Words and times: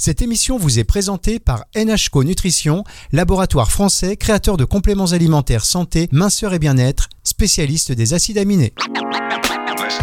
Cette 0.00 0.22
émission 0.22 0.56
vous 0.56 0.78
est 0.78 0.84
présentée 0.84 1.38
par 1.38 1.66
NHCO 1.76 2.24
Nutrition, 2.24 2.84
laboratoire 3.12 3.70
français 3.70 4.16
créateur 4.16 4.56
de 4.56 4.64
compléments 4.64 5.12
alimentaires 5.12 5.66
santé, 5.66 6.08
minceur 6.10 6.54
et 6.54 6.58
bien-être, 6.58 7.10
spécialiste 7.22 7.92
des 7.92 8.14
acides 8.14 8.38
aminés. 8.38 8.72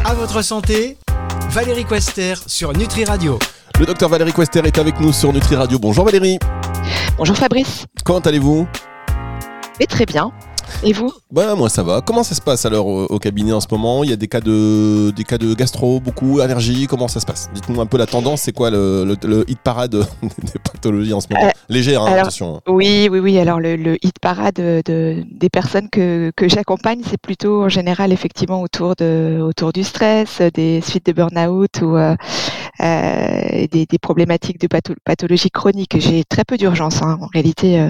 À 0.06 0.14
votre 0.14 0.44
santé, 0.44 1.00
Valérie 1.50 1.84
Quester 1.84 2.36
sur 2.46 2.74
Nutri 2.74 3.06
Radio. 3.06 3.40
Le 3.80 3.88
docteur 3.88 4.10
Valérie 4.10 4.34
Quester 4.34 4.62
est 4.66 4.78
avec 4.78 5.00
nous 5.00 5.12
sur 5.12 5.34
Nutri 5.34 5.56
Radio. 5.56 5.80
Bonjour 5.80 6.06
Valérie. 6.06 6.38
Bonjour 7.18 7.36
Fabrice. 7.36 7.88
Comment 8.04 8.20
allez-vous? 8.20 8.68
Très 9.90 10.06
bien. 10.06 10.32
Et 10.84 10.94
vous 10.94 11.12
Bah 11.32 11.56
moi 11.56 11.70
ça 11.70 11.84
va. 11.84 12.02
Comment 12.02 12.24
ça 12.24 12.36
se 12.36 12.42
passe 12.42 12.66
alors 12.66 12.88
au, 12.88 13.20
cabinet 13.20 13.54
en 13.54 13.60
ce 13.60 13.68
moment? 13.72 14.04
Il 14.04 14.10
y 14.10 14.14
a 14.14 14.16
des 14.16 14.28
cas 14.28 14.42
de 14.42 15.12
des 15.12 15.24
cas 15.24 15.38
de 15.38 15.54
gastro, 15.54 16.00
beaucoup 16.00 16.40
allergie. 16.40 16.88
Comment 16.88 17.08
ça 17.08 17.20
se 17.20 17.26
passe? 17.26 17.50
Dites-nous 17.54 17.82
un 17.82 17.86
peu 17.86 17.98
la 17.98 18.06
tendance. 18.06 18.42
C'est 18.42 18.52
quoi 18.52 18.70
le, 18.70 19.18
hit 19.48 19.60
parade 19.60 19.92
des 20.22 20.60
pathologies 20.64 21.14
en 21.14 21.22
ce 21.22 21.28
moment? 21.30 21.46
Euh, 21.46 21.52
Légère, 21.70 22.02
hein, 22.04 22.14
attention. 22.14 22.62
Oui, 22.68 23.10
oui, 23.12 23.20
oui. 23.20 23.38
Alors 23.40 23.60
le, 23.60 23.98
hit 24.06 24.20
parade 24.20 24.56
de, 24.56 25.24
des 25.32 25.50
personnes 25.50 25.90
que, 25.90 26.32
que 26.36 26.48
j'accompagne, 26.48 27.02
c'est 27.10 27.20
plutôt 27.20 27.64
en 27.64 27.70
général 27.70 28.12
effectivement 28.12 28.62
autour 28.62 28.96
de 28.96 29.40
autour 29.42 29.74
du 29.74 29.84
stress, 29.84 30.42
des 30.54 30.82
suites 30.82 31.06
de 31.06 31.12
burn-out 31.12 31.82
ou 31.82 31.98
euh, 31.98 32.16
euh, 32.82 33.68
des, 33.72 33.86
des, 33.86 33.98
problématiques 34.00 34.60
de 34.60 34.68
pathologie 35.04 35.50
chronique. 35.50 35.98
J'ai 36.00 36.24
très 36.24 36.44
peu 36.44 36.58
d'urgence 36.58 37.02
hein. 37.02 37.18
en 37.22 37.28
réalité. 37.28 37.90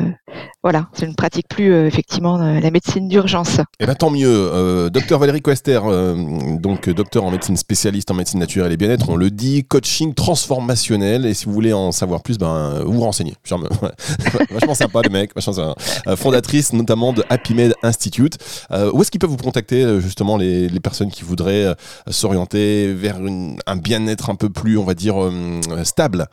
Voilà, 0.64 0.88
je 1.00 1.06
ne 1.06 1.14
pratique 1.14 1.48
plus 1.48 1.74
effectivement 1.86 2.38
la 2.38 2.72
médecine 2.72 3.08
d'urgence. 3.08 3.60
Eh 3.80 3.86
bien 3.86 3.96
tant 3.96 4.10
mieux. 4.10 4.28
Euh, 4.28 4.90
docteur 4.90 5.20
Valérie 5.20 5.42
Quester, 5.42 5.80
euh, 5.84 6.58
donc 6.58 6.90
docteur 6.90 7.24
en 7.24 7.32
médecine 7.32 7.58
spécialiste 7.58 8.10
en 8.12 8.16
médecine 8.16 8.40
naturelle 8.40 8.72
et 8.72 8.78
bien-être, 8.78 9.10
on 9.10 9.16
le 9.16 9.30
dit, 9.30 9.64
coaching 9.64 10.14
transformationnel. 10.14 11.26
Et 11.26 11.34
si 11.34 11.46
vous 11.46 11.54
voulez 11.54 11.74
en 11.74 11.92
savoir 11.92 12.24
plus, 12.24 12.38
ben, 12.38 12.84
vous 12.86 13.02
renseignez. 13.02 13.36
vachement 14.52 14.74
sympa 14.74 15.02
le 15.04 15.10
mec, 15.10 15.34
vachement 15.36 15.76
euh, 16.08 16.16
fondatrice 16.16 16.74
notamment 16.74 17.14
de 17.14 17.24
Happy 17.30 17.54
Med 17.54 17.74
Institute. 17.84 18.38
où 18.72 19.02
est-ce 19.02 19.12
qu'ils 19.12 19.20
peuvent 19.20 19.30
vous 19.30 19.38
contacter 19.38 20.02
justement 20.02 20.38
les, 20.38 20.70
personnes 20.80 21.12
qui 21.12 21.24
voudraient 21.24 21.76
s'orienter 22.10 22.94
vers 22.94 23.18
un 23.18 23.76
bien-être 23.76 24.30
un 24.30 24.36
peu 24.36 24.50
plus, 24.50 24.78
on 24.78 24.84
va 24.84 24.94
dire, 24.94 25.16
stable? 25.84 26.28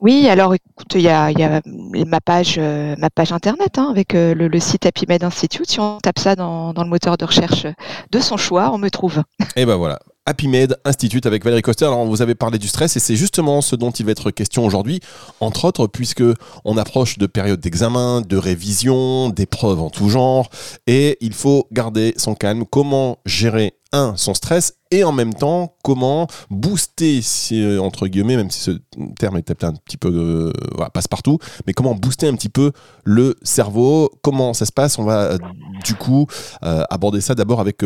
Oui, 0.00 0.28
alors 0.28 0.54
écoute, 0.54 0.94
il 0.94 1.00
y 1.00 1.08
a, 1.08 1.60
ma 2.06 2.20
page, 2.20 2.54
euh, 2.58 2.94
ma 2.98 3.10
page 3.10 3.32
internet 3.32 3.78
hein, 3.78 3.88
avec 3.90 4.14
euh, 4.14 4.32
le, 4.32 4.60
site 4.60 4.86
Happy 4.86 5.06
Med 5.08 5.24
Institute. 5.24 5.68
Si 5.68 5.80
on 5.80 5.98
tape 5.98 6.20
ça 6.20 6.36
dans, 6.36 6.72
le 6.72 6.88
moteur 6.88 7.16
de 7.16 7.24
recherche 7.24 7.66
de 8.12 8.20
son 8.20 8.36
choix, 8.36 8.70
on 8.72 8.78
me 8.78 8.90
trouve. 8.90 9.22
Et 9.56 9.66
ben 9.66 9.74
voilà, 9.74 9.98
Happy 10.24 10.46
Med 10.46 10.76
Institute 10.84 11.26
avec 11.26 11.42
Valérie 11.42 11.62
Coster. 11.62 11.86
Alors, 11.86 12.04
vous 12.04 12.22
avez 12.22 12.36
parlé 12.36 12.58
du 12.58 12.68
stress 12.68 12.96
et 12.96 13.00
c'est 13.00 13.16
justement 13.16 13.60
ce 13.60 13.74
dont 13.74 13.90
il 13.90 14.06
va 14.06 14.12
être 14.12 14.30
question 14.30 14.64
aujourd'hui, 14.64 15.00
entre 15.40 15.64
autres, 15.64 15.88
puisque 15.88 16.22
on 16.64 16.76
approche 16.76 17.18
de 17.18 17.26
périodes 17.26 17.60
d'examen, 17.60 18.20
de 18.20 18.36
révision, 18.36 19.30
d'épreuves 19.30 19.80
en 19.80 19.90
tout 19.90 20.10
genre, 20.10 20.48
et 20.86 21.18
il 21.20 21.32
faut 21.32 21.66
garder 21.72 22.14
son 22.18 22.36
calme. 22.36 22.64
Comment 22.70 23.18
gérer 23.26 23.77
un, 23.92 24.14
son 24.16 24.34
stress 24.34 24.74
et 24.90 25.04
en 25.04 25.12
même 25.12 25.34
temps 25.34 25.74
comment 25.82 26.26
booster, 26.50 27.20
euh, 27.52 27.78
entre 27.78 28.06
guillemets, 28.06 28.36
même 28.36 28.50
si 28.50 28.60
ce 28.60 28.70
terme 29.18 29.36
est 29.36 29.42
peut-être 29.42 29.64
un 29.64 29.74
petit 29.74 29.96
peu 29.96 30.52
euh, 30.52 30.88
passe-partout, 30.92 31.38
mais 31.66 31.72
comment 31.72 31.94
booster 31.94 32.28
un 32.28 32.34
petit 32.34 32.48
peu 32.48 32.72
le 33.04 33.36
cerveau, 33.42 34.10
comment 34.22 34.54
ça 34.54 34.66
se 34.66 34.72
passe? 34.72 34.98
On 34.98 35.04
va 35.04 35.22
euh, 35.22 35.38
du 35.84 35.94
coup 35.94 36.26
aborder 36.60 37.20
ça 37.20 37.34
d'abord 37.34 37.60
avec 37.60 37.82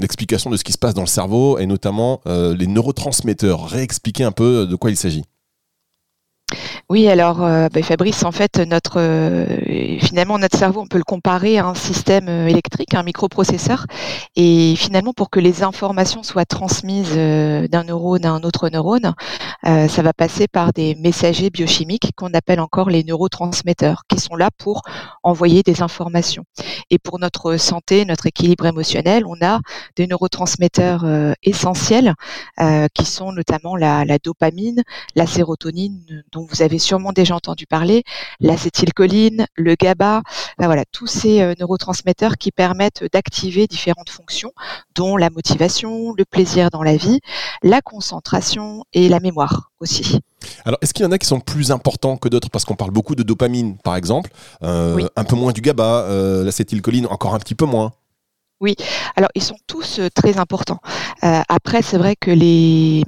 l'explication 0.00 0.50
de 0.50 0.56
ce 0.56 0.64
qui 0.64 0.72
se 0.72 0.78
passe 0.78 0.94
dans 0.94 1.02
le 1.02 1.06
cerveau 1.06 1.58
et 1.58 1.66
notamment 1.66 2.20
les 2.26 2.66
neurotransmetteurs. 2.66 3.66
Réexpliquer 3.66 4.24
un 4.24 4.32
peu 4.32 4.66
de 4.66 4.76
quoi 4.76 4.90
il 4.90 4.96
s'agit. 4.96 5.24
Oui, 6.90 7.08
alors 7.08 7.42
euh, 7.42 7.68
bah, 7.72 7.82
Fabrice, 7.82 8.24
en 8.24 8.32
fait, 8.32 8.58
notre 8.58 9.00
euh, 9.00 9.98
finalement 10.00 10.38
notre 10.38 10.58
cerveau, 10.58 10.82
on 10.82 10.86
peut 10.86 10.98
le 10.98 11.04
comparer 11.04 11.56
à 11.58 11.66
un 11.66 11.74
système 11.74 12.28
euh, 12.28 12.46
électrique, 12.46 12.94
un 12.94 13.02
microprocesseur, 13.02 13.86
et 14.36 14.74
finalement 14.76 15.14
pour 15.14 15.30
que 15.30 15.40
les 15.40 15.62
informations 15.62 16.22
soient 16.22 16.44
transmises 16.44 17.14
d'un 17.14 17.84
neurone 17.84 18.26
à 18.26 18.32
un 18.32 18.42
autre 18.42 18.68
neurone, 18.68 19.14
ça 19.62 20.02
va 20.02 20.12
passer 20.12 20.46
par 20.46 20.72
des 20.72 20.94
messagers 20.96 21.50
biochimiques 21.50 22.12
qu'on 22.16 22.34
appelle 22.34 22.60
encore 22.60 22.90
les 22.90 23.02
neurotransmetteurs, 23.04 24.02
qui 24.08 24.18
sont 24.18 24.36
là 24.36 24.50
pour 24.56 24.82
envoyer 25.22 25.62
des 25.62 25.82
informations. 25.82 26.44
Et 26.90 26.98
pour 26.98 27.18
notre 27.18 27.56
santé, 27.56 28.04
notre 28.04 28.26
équilibre 28.26 28.66
émotionnel, 28.66 29.24
on 29.26 29.36
a 29.44 29.60
des 29.96 30.06
neurotransmetteurs 30.06 31.06
essentiels, 31.42 32.14
qui 32.94 33.04
sont 33.04 33.32
notamment 33.32 33.76
la 33.76 34.18
dopamine, 34.22 34.82
la 35.14 35.26
sérotonine, 35.26 36.24
dont 36.34 36.46
vous 36.50 36.62
avez 36.62 36.78
sûrement 36.78 37.12
déjà 37.12 37.34
entendu 37.34 37.66
parler, 37.66 38.02
l'acétylcholine, 38.40 39.46
le 39.54 39.74
GABA, 39.74 40.22
voilà, 40.58 40.84
tous 40.92 41.06
ces 41.06 41.40
euh, 41.40 41.54
neurotransmetteurs 41.58 42.36
qui 42.36 42.50
permettent 42.50 43.04
d'activer 43.12 43.66
différentes 43.66 44.10
fonctions, 44.10 44.52
dont 44.94 45.16
la 45.16 45.30
motivation, 45.30 46.12
le 46.16 46.24
plaisir 46.24 46.70
dans 46.70 46.82
la 46.82 46.96
vie, 46.96 47.20
la 47.62 47.80
concentration 47.80 48.84
et 48.92 49.08
la 49.08 49.20
mémoire 49.20 49.70
aussi. 49.80 50.20
Alors, 50.64 50.78
est-ce 50.82 50.92
qu'il 50.92 51.04
y 51.04 51.08
en 51.08 51.12
a 51.12 51.18
qui 51.18 51.26
sont 51.26 51.40
plus 51.40 51.70
importants 51.70 52.16
que 52.16 52.28
d'autres? 52.28 52.50
Parce 52.50 52.64
qu'on 52.64 52.74
parle 52.74 52.90
beaucoup 52.90 53.14
de 53.14 53.22
dopamine, 53.22 53.78
par 53.78 53.96
exemple, 53.96 54.30
euh, 54.62 55.06
un 55.16 55.24
peu 55.24 55.36
moins 55.36 55.52
du 55.52 55.60
GABA, 55.60 55.84
euh, 55.84 56.44
l'acétylcholine 56.44 57.06
encore 57.06 57.34
un 57.34 57.38
petit 57.38 57.54
peu 57.54 57.64
moins. 57.64 57.92
Oui, 58.64 58.76
alors 59.14 59.28
ils 59.34 59.42
sont 59.42 59.58
tous 59.66 60.00
très 60.14 60.38
importants. 60.38 60.80
après, 61.20 61.82
c'est 61.82 61.98
vrai 61.98 62.16
que 62.16 62.30
les, 62.30 63.02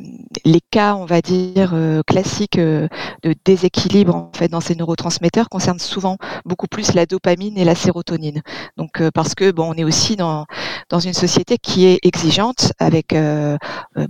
les 0.45 0.61
cas, 0.61 0.97
on 0.97 1.07
va 1.07 1.23
dire, 1.23 1.71
euh, 1.73 2.03
classiques 2.07 2.59
euh, 2.59 2.89
de 3.23 3.35
déséquilibre 3.43 4.15
en 4.15 4.31
fait 4.37 4.49
dans 4.49 4.61
ces 4.61 4.75
neurotransmetteurs 4.75 5.49
concernent 5.49 5.79
souvent 5.79 6.19
beaucoup 6.45 6.67
plus 6.67 6.93
la 6.93 7.07
dopamine 7.07 7.57
et 7.57 7.65
la 7.65 7.75
sérotonine. 7.75 8.43
Donc 8.77 9.01
euh, 9.01 9.11
parce 9.11 9.35
que 9.35 9.51
bon, 9.51 9.73
on 9.73 9.75
est 9.79 9.85
aussi 9.85 10.15
dans 10.17 10.45
dans 10.91 11.01
une 11.01 11.15
société 11.15 11.57
qui 11.57 11.87
est 11.87 12.01
exigeante 12.03 12.73
avec 12.79 13.17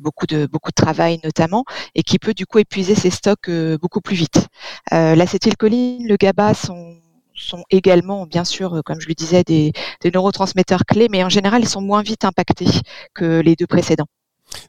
beaucoup 0.01 0.27
de 0.27 0.47
beaucoup 0.47 0.71
de 0.71 0.75
travail 0.75 1.21
notamment 1.23 1.65
et 1.95 2.03
qui 2.03 2.19
peut 2.19 2.35
du 2.35 2.45
coup 2.45 2.59
épuiser 2.59 2.97
ses 2.97 3.11
stocks 3.11 3.49
beaucoup 3.81 4.01
plus 4.01 4.17
vite. 4.17 4.49
L'acétylcholine, 4.91 6.07
le 6.09 6.17
GABA 6.17 6.55
sont 6.55 6.97
sont 7.37 7.65
également, 7.71 8.27
bien 8.27 8.45
sûr, 8.45 8.81
comme 8.85 9.01
je 9.01 9.09
le 9.09 9.15
disais, 9.15 9.43
des, 9.43 9.73
neurotransmetteurs 10.05 10.85
clés, 10.87 11.09
mais 11.11 11.25
en 11.25 11.29
général, 11.29 11.63
ils 11.63 11.69
sont 11.69 11.81
moins 11.81 12.03
vite 12.03 12.25
impactés 12.25 12.67
que 13.15 13.41
les 13.41 13.57
deux 13.57 13.67
précédents. 13.67 14.07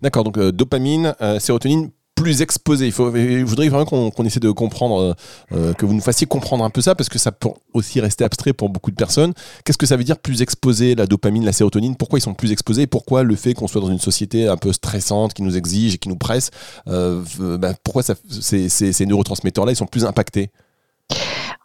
D'accord, 0.02 0.24
donc 0.24 0.38
euh, 0.38 0.52
dopamine, 0.52 1.16
euh, 1.22 1.40
sérotonine 1.40 1.92
plus 2.16 2.42
exposé. 2.42 2.88
Il 2.88 2.92
faut, 2.92 3.16
je 3.16 3.44
voudrais 3.44 3.70
vraiment 3.70 3.86
qu'on 3.86 4.26
essaie 4.26 4.40
de 4.40 4.50
comprendre, 4.50 5.16
euh, 5.52 5.74
que 5.74 5.86
vous 5.86 5.94
nous 5.94 6.02
fassiez 6.02 6.26
comprendre 6.26 6.64
un 6.64 6.72
peu 6.72 6.82
ça, 6.82 6.96
parce 6.96 7.10
que 7.10 7.20
ça 7.20 7.32
peut 7.32 7.50
aussi 7.74 8.02
rester 8.02 8.24
abstrait 8.24 8.54
pour 8.54 8.70
beaucoup 8.70 8.90
de 8.90 8.96
personnes. 8.96 9.34
Qu'est-ce 9.64 9.78
que 9.78 9.86
ça 9.86 9.98
veut 9.98 10.04
dire 10.04 10.18
plus 10.18 10.42
exposé, 10.42 10.96
la 10.96 11.06
dopamine, 11.06 11.46
la 11.46 11.52
sérotonine? 11.52 11.96
Pourquoi 11.96 12.18
ils 12.18 12.24
sont 12.24 12.34
plus 12.34 12.52
exposés 12.52 12.88
pourquoi 12.88 13.22
le 13.22 13.36
fait 13.36 13.54
qu'on 13.54 13.68
soit 13.68 13.82
dans 13.82 13.92
une 13.92 14.00
société 14.00 14.48
un 14.48 14.58
peu 14.58 14.74
stressante, 14.74 15.36
qui 15.36 15.44
nous 15.44 15.58
exige 15.58 15.94
et 15.94 15.98
qui 16.00 16.10
nous 16.10 16.18
presse, 16.18 16.50
bah, 16.88 17.74
pourquoi 17.84 18.02
ces 18.02 19.06
neurotransmetteurs-là, 19.06 19.74
ils 19.74 19.76
sont 19.76 19.86
plus 19.86 20.06
impactés? 20.06 20.50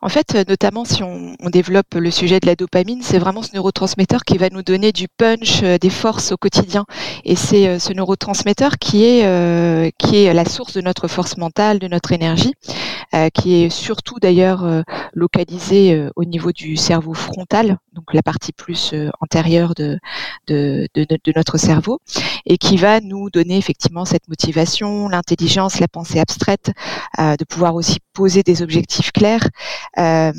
En 0.03 0.09
fait, 0.09 0.35
notamment 0.49 0.85
si 0.85 1.05
on, 1.05 1.37
développe 1.53 1.95
le 1.95 2.11
sujet 2.11 2.41
de 2.41 2.47
la 2.47 2.57
dopamine, 2.57 3.03
c'est 3.03 3.19
vraiment 3.19 3.43
ce 3.43 3.51
neurotransmetteur 3.55 4.25
qui 4.25 4.37
va 4.39 4.49
nous 4.49 4.63
donner 4.63 4.91
du 4.91 5.07
punch, 5.07 5.63
euh, 5.63 5.77
des 5.79 5.91
forces 5.91 6.33
au 6.33 6.37
quotidien. 6.37 6.87
Et 7.25 7.37
c'est 7.37 7.69
euh, 7.69 7.79
ce 7.79 7.93
neurotransmetteur 7.93 8.79
qui 8.79 9.05
est, 9.05 9.27
euh, 9.27 9.91
qui 9.99 10.25
est 10.25 10.33
la 10.33 10.45
source 10.45 10.73
de 10.73 10.81
notre 10.81 11.09
force 11.09 11.37
mentale, 11.37 11.79
de 11.79 11.89
notre 11.89 12.13
énergie, 12.13 12.55
qui 13.35 13.63
est 13.63 13.69
surtout 13.69 14.19
d'ailleurs 14.21 14.67
localisé 15.13 16.09
au 16.17 16.25
niveau 16.25 16.51
du 16.51 16.77
cerveau 16.79 17.13
frontal, 17.13 17.77
donc 17.93 18.15
la 18.15 18.23
partie 18.23 18.53
plus 18.53 18.95
antérieure 19.21 19.75
de, 19.75 19.99
de, 20.47 20.89
de, 20.95 21.33
notre 21.37 21.59
cerveau, 21.59 22.01
et 22.47 22.57
qui 22.57 22.79
va 22.79 23.01
nous 23.01 23.29
donner 23.29 23.59
effectivement 23.59 24.07
cette 24.07 24.29
motivation, 24.29 25.09
l'intelligence, 25.09 25.79
la 25.79 25.89
pensée 25.89 26.21
abstraite, 26.21 26.73
de 27.19 27.45
pouvoir 27.45 27.75
aussi 27.75 27.99
poser 28.15 28.43
des 28.43 28.63
objectifs 28.63 29.13
clairs. 29.13 29.47
Euh, 29.99 30.33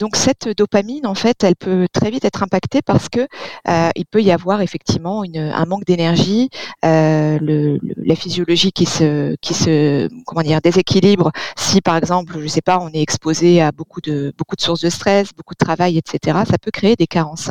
donc 0.00 0.16
cette 0.16 0.48
dopamine, 0.56 1.06
en 1.06 1.14
fait, 1.14 1.44
elle 1.44 1.56
peut 1.56 1.86
très 1.92 2.10
vite 2.10 2.24
être 2.24 2.42
impactée 2.42 2.82
parce 2.82 3.08
que 3.08 3.26
euh, 3.68 3.90
il 3.96 4.06
peut 4.06 4.22
y 4.22 4.30
avoir 4.32 4.60
effectivement 4.60 5.22
un 5.34 5.64
manque 5.66 5.84
d'énergie, 5.84 6.50
euh, 6.84 7.78
la 7.96 8.14
physiologie 8.14 8.72
qui 8.72 8.86
se, 8.86 9.36
qui 9.40 9.54
se, 9.54 10.08
comment 10.26 10.42
dire, 10.42 10.60
déséquilibre. 10.60 11.30
Si 11.56 11.80
par 11.80 11.96
exemple, 11.96 12.38
je 12.40 12.48
sais 12.48 12.62
pas, 12.62 12.78
on 12.80 12.88
est 12.88 13.02
exposé 13.02 13.60
à 13.60 13.72
beaucoup 13.72 14.00
de 14.00 14.32
beaucoup 14.36 14.56
de 14.56 14.60
sources 14.60 14.82
de 14.82 14.90
stress, 14.90 15.32
beaucoup 15.32 15.54
de 15.54 15.64
travail, 15.64 15.98
etc. 15.98 16.38
Ça 16.48 16.58
peut 16.58 16.70
créer 16.70 16.96
des 16.96 17.06
carences. 17.06 17.50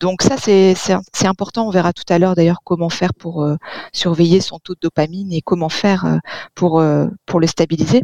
Donc 0.00 0.22
ça, 0.22 0.36
c'est 0.38 1.26
important. 1.26 1.66
On 1.66 1.70
verra 1.70 1.92
tout 1.92 2.04
à 2.08 2.18
l'heure 2.18 2.34
d'ailleurs 2.34 2.60
comment 2.64 2.88
faire 2.88 3.12
pour 3.14 3.42
euh, 3.42 3.56
surveiller 3.92 4.40
son 4.40 4.58
taux 4.58 4.74
de 4.74 4.80
dopamine 4.80 5.32
et 5.32 5.42
comment 5.42 5.68
faire 5.68 6.06
euh, 6.06 6.16
pour, 6.54 6.80
euh, 6.80 7.06
pour 7.26 7.40
le 7.40 7.46
stabiliser. 7.46 8.02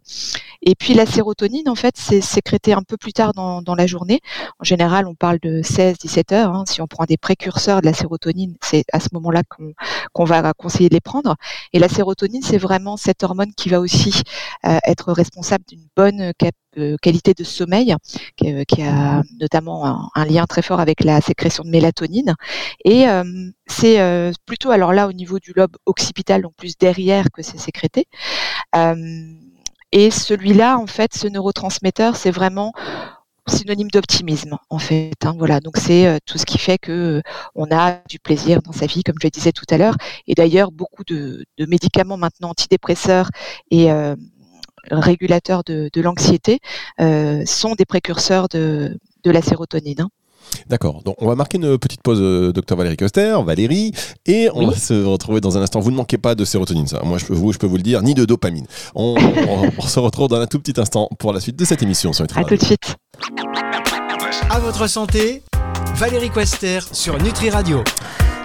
Et 0.63 0.75
puis 0.75 0.95
la 0.95 1.07
sérotonine, 1.07 1.69
en 1.69 1.75
fait, 1.75 1.95
c'est 1.97 2.21
sécrété 2.21 2.73
un 2.73 2.83
peu 2.83 2.97
plus 2.97 3.13
tard 3.13 3.33
dans, 3.33 3.63
dans, 3.63 3.75
la 3.75 3.87
journée. 3.87 4.21
En 4.59 4.65
général, 4.65 5.07
on 5.07 5.15
parle 5.15 5.39
de 5.41 5.63
16-17 5.63 6.35
heures. 6.35 6.55
Hein. 6.55 6.65
Si 6.67 6.83
on 6.83 6.87
prend 6.87 7.05
des 7.05 7.17
précurseurs 7.17 7.81
de 7.81 7.87
la 7.87 7.95
sérotonine, 7.95 8.57
c'est 8.63 8.85
à 8.93 9.01
ce 9.01 9.09
moment-là 9.13 9.43
qu'on 10.13 10.25
va 10.25 10.53
conseiller 10.55 10.89
de 10.89 10.95
les 10.95 11.01
prendre. 11.01 11.37
Et 11.73 11.79
la 11.79 11.89
sérotonine, 11.89 12.43
c'est 12.43 12.59
vraiment 12.59 12.97
cette 12.97 13.23
hormone 13.23 13.53
qui 13.57 13.69
va 13.69 13.81
aussi 13.81 14.23
être 14.63 15.13
responsable 15.13 15.65
d'une 15.69 15.87
bonne 15.97 16.33
qualité 17.03 17.35
de 17.35 17.45
sommeil, 17.45 17.95
qui, 18.37 18.83
a 18.83 19.23
notamment 19.41 20.11
un, 20.15 20.25
lien 20.25 20.45
très 20.47 20.63
fort 20.63 20.81
avec 20.81 21.05
la 21.05 21.21
sécrétion 21.21 21.36
de 21.37 21.69
mélatonine. 21.71 22.35
Et 22.85 23.09
euh, 23.09 23.51
c'est 23.67 24.01
euh, 24.01 24.33
plutôt, 24.47 24.71
alors 24.71 24.93
là, 24.93 25.09
au 25.09 25.13
niveau 25.13 25.39
du 25.39 25.53
lobe 25.55 25.77
occipital, 25.87 26.43
donc 26.43 26.55
plus 26.57 26.77
derrière 26.79 27.27
que 27.33 27.43
c'est 27.43 27.59
sécrété. 27.59 28.07
Euh, 28.75 28.95
et 29.93 30.11
celui-là, 30.11 30.79
en 30.79 30.87
fait, 30.87 31.15
ce 31.15 31.29
neurotransmetteur, 31.29 32.17
c'est 32.17 32.31
vraiment 32.31 32.73
synonyme 33.49 33.91
d'optimisme 33.93 34.59
en 34.71 34.79
fait. 34.81 35.15
Hein, 35.25 35.37
voilà, 35.39 35.61
donc 35.61 35.77
c'est 35.77 36.19
tout 36.27 36.37
ce 36.37 36.45
qui 36.45 36.59
fait 36.59 36.79
que 36.79 37.23
on 37.55 37.69
a 37.71 38.01
du 38.09 38.19
plaisir 38.19 38.61
dans 38.61 38.73
sa 38.73 38.87
vie, 38.87 39.05
comme 39.05 39.15
je 39.21 39.27
le 39.29 39.31
disais 39.31 39.53
tout 39.53 39.65
à 39.71 39.79
l'heure. 39.79 39.95
Et 40.27 40.35
d'ailleurs, 40.35 40.73
beaucoup 40.73 41.05
de, 41.05 41.47
médicaments 41.61 42.17
maintenant 42.17 42.51
antidépresseurs 42.51 43.31
et 43.71 43.89
régulateurs 44.91 45.63
de, 45.65 46.01
l'anxiété 46.01 46.59
sont 46.99 47.77
des 47.77 47.85
précurseurs 47.85 48.49
de, 48.49 48.99
la 49.25 49.43
sérotonine. 49.43 50.01
Hein. 50.01 50.11
D'accord. 50.69 51.03
Donc, 51.05 51.17
on 51.21 51.27
va 51.27 51.35
marquer 51.35 51.59
une 51.59 51.79
petite 51.79 52.03
pause, 52.03 52.19
euh, 52.21 52.53
docteur 52.53 52.77
Valérie 52.77 52.97
Coster, 52.97 53.37
Valérie, 53.45 53.93
et 54.27 54.49
on 54.55 54.67
va 54.67 54.77
se 54.77 55.05
retrouver 55.05 55.41
dans 55.41 55.57
un 55.57 55.63
instant. 55.63 55.81
Vous 55.81 55.91
ne 55.91 55.97
manquez 55.97 56.19
pas 56.19 56.35
de 56.35 56.45
sérotonine, 56.45 56.87
ça. 56.87 57.01
Moi, 57.05 57.19
je 57.19 57.27
peux 57.27 57.35
vous, 57.35 57.53
je 57.53 57.59
peux 57.59 57.67
vous 57.67 57.77
le 57.77 57.83
dire, 57.83 58.03
ni 58.03 58.15
de 58.15 58.25
dopamine. 58.25 58.67
On, 58.95 59.17
se 59.87 60.01
retrouve 60.01 60.29
dans 60.29 60.41
un 60.41 60.47
tout 60.47 60.59
petit 60.59 60.79
instant 60.81 61.09
pour 61.19 61.33
la 61.33 61.41
suite 61.41 61.57
de 61.57 61.65
cette 61.65 61.83
émission 61.83 62.13
sur 62.13 62.25
Nutri 62.25 62.41
À 62.41 62.45
tout 62.45 62.57
de 62.57 62.65
suite. 62.65 62.97
À 64.51 64.59
votre 64.59 64.87
santé, 64.87 65.43
Valérie 65.95 66.31
Quester 66.31 66.81
sur 66.93 67.21
Nutri 67.23 67.51
Radio. 67.51 67.83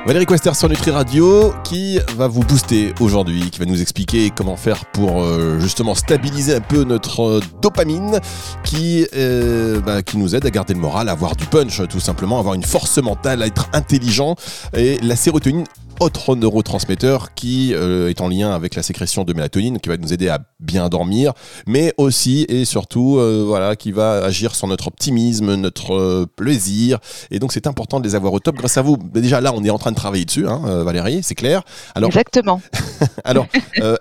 Valérie 0.04 0.26
Quester 0.26 0.56
sur 0.56 0.68
Nutri 0.68 0.90
Radio 0.90 1.54
qui 1.64 2.00
va 2.18 2.28
vous 2.28 2.42
booster 2.42 2.92
aujourd'hui, 3.00 3.52
qui 3.52 3.60
va 3.60 3.66
nous 3.66 3.84
expliquer 3.84 4.32
comment 4.36 4.58
faire 4.58 4.86
pour 4.86 5.22
euh, 5.22 5.60
justement 5.60 5.94
stabiliser 5.94 6.56
un 6.56 6.60
peu 6.60 6.84
notre 6.84 7.22
euh, 7.22 7.40
dopamine 7.62 8.20
qui, 8.64 9.06
euh, 9.16 9.80
bah, 9.80 10.02
qui 10.02 10.18
nous 10.18 10.36
aide 10.36 10.44
à 10.44 10.50
garder 10.50 10.74
le 10.74 10.80
moral, 10.80 11.08
à 11.08 11.12
avoir 11.12 11.36
du 11.36 11.46
punch 11.46 11.88
tout 11.88 12.00
simplement, 12.00 12.40
avoir 12.40 12.56
une 12.56 12.64
force 12.64 12.98
mentale, 12.98 13.44
à 13.44 13.46
être 13.46 13.70
intelligent. 13.74 14.36
Et 14.76 14.98
la 15.04 15.16
sérotonine 15.16 15.66
autre 16.02 16.36
neurotransmetteur 16.36 17.36
qui 17.36 17.74
euh, 17.76 18.10
est 18.10 18.22
en 18.22 18.28
lien 18.28 18.52
avec 18.52 18.74
la 18.74 18.82
sécrétion 18.82 19.24
de 19.24 19.34
mélatonine, 19.34 19.80
qui 19.80 19.88
va 19.88 19.98
nous 19.98 20.12
aider 20.12 20.30
à 20.30 20.40
bien 20.60 20.90
dormir, 20.90 21.34
mais 21.68 21.94
aussi 21.98 22.46
et 22.50 22.66
surtout, 22.66 23.18
euh, 23.20 23.44
voilà, 23.46 23.76
qui 23.76 23.92
va 23.92 24.24
agir 24.24 24.56
sur 24.56 24.68
notre 24.68 24.88
optimisme, 24.88 25.54
notre 25.56 25.94
euh, 25.94 26.26
plaisir. 26.36 26.98
Et 27.30 27.38
donc, 27.38 27.54
c'est 27.54 27.68
important 27.68 28.00
de 28.00 28.08
les 28.08 28.16
avoir 28.16 28.34
au 28.34 28.40
top 28.40 28.56
grâce 28.56 28.78
à 28.78 28.82
vous. 28.82 28.98
Déjà, 28.98 29.42
là, 29.42 29.54
on 29.56 29.64
est 29.64 29.70
en 29.70 29.78
train 29.78 29.92
de 29.92 29.96
travailler 29.96 30.26
dessus, 30.26 30.48
hein, 30.48 30.84
Valérie, 30.84 31.22
c'est 31.22 31.36
clair. 31.36 31.62
Alors, 31.94 32.10
Exactement. 32.10 32.62
alors, 33.24 33.46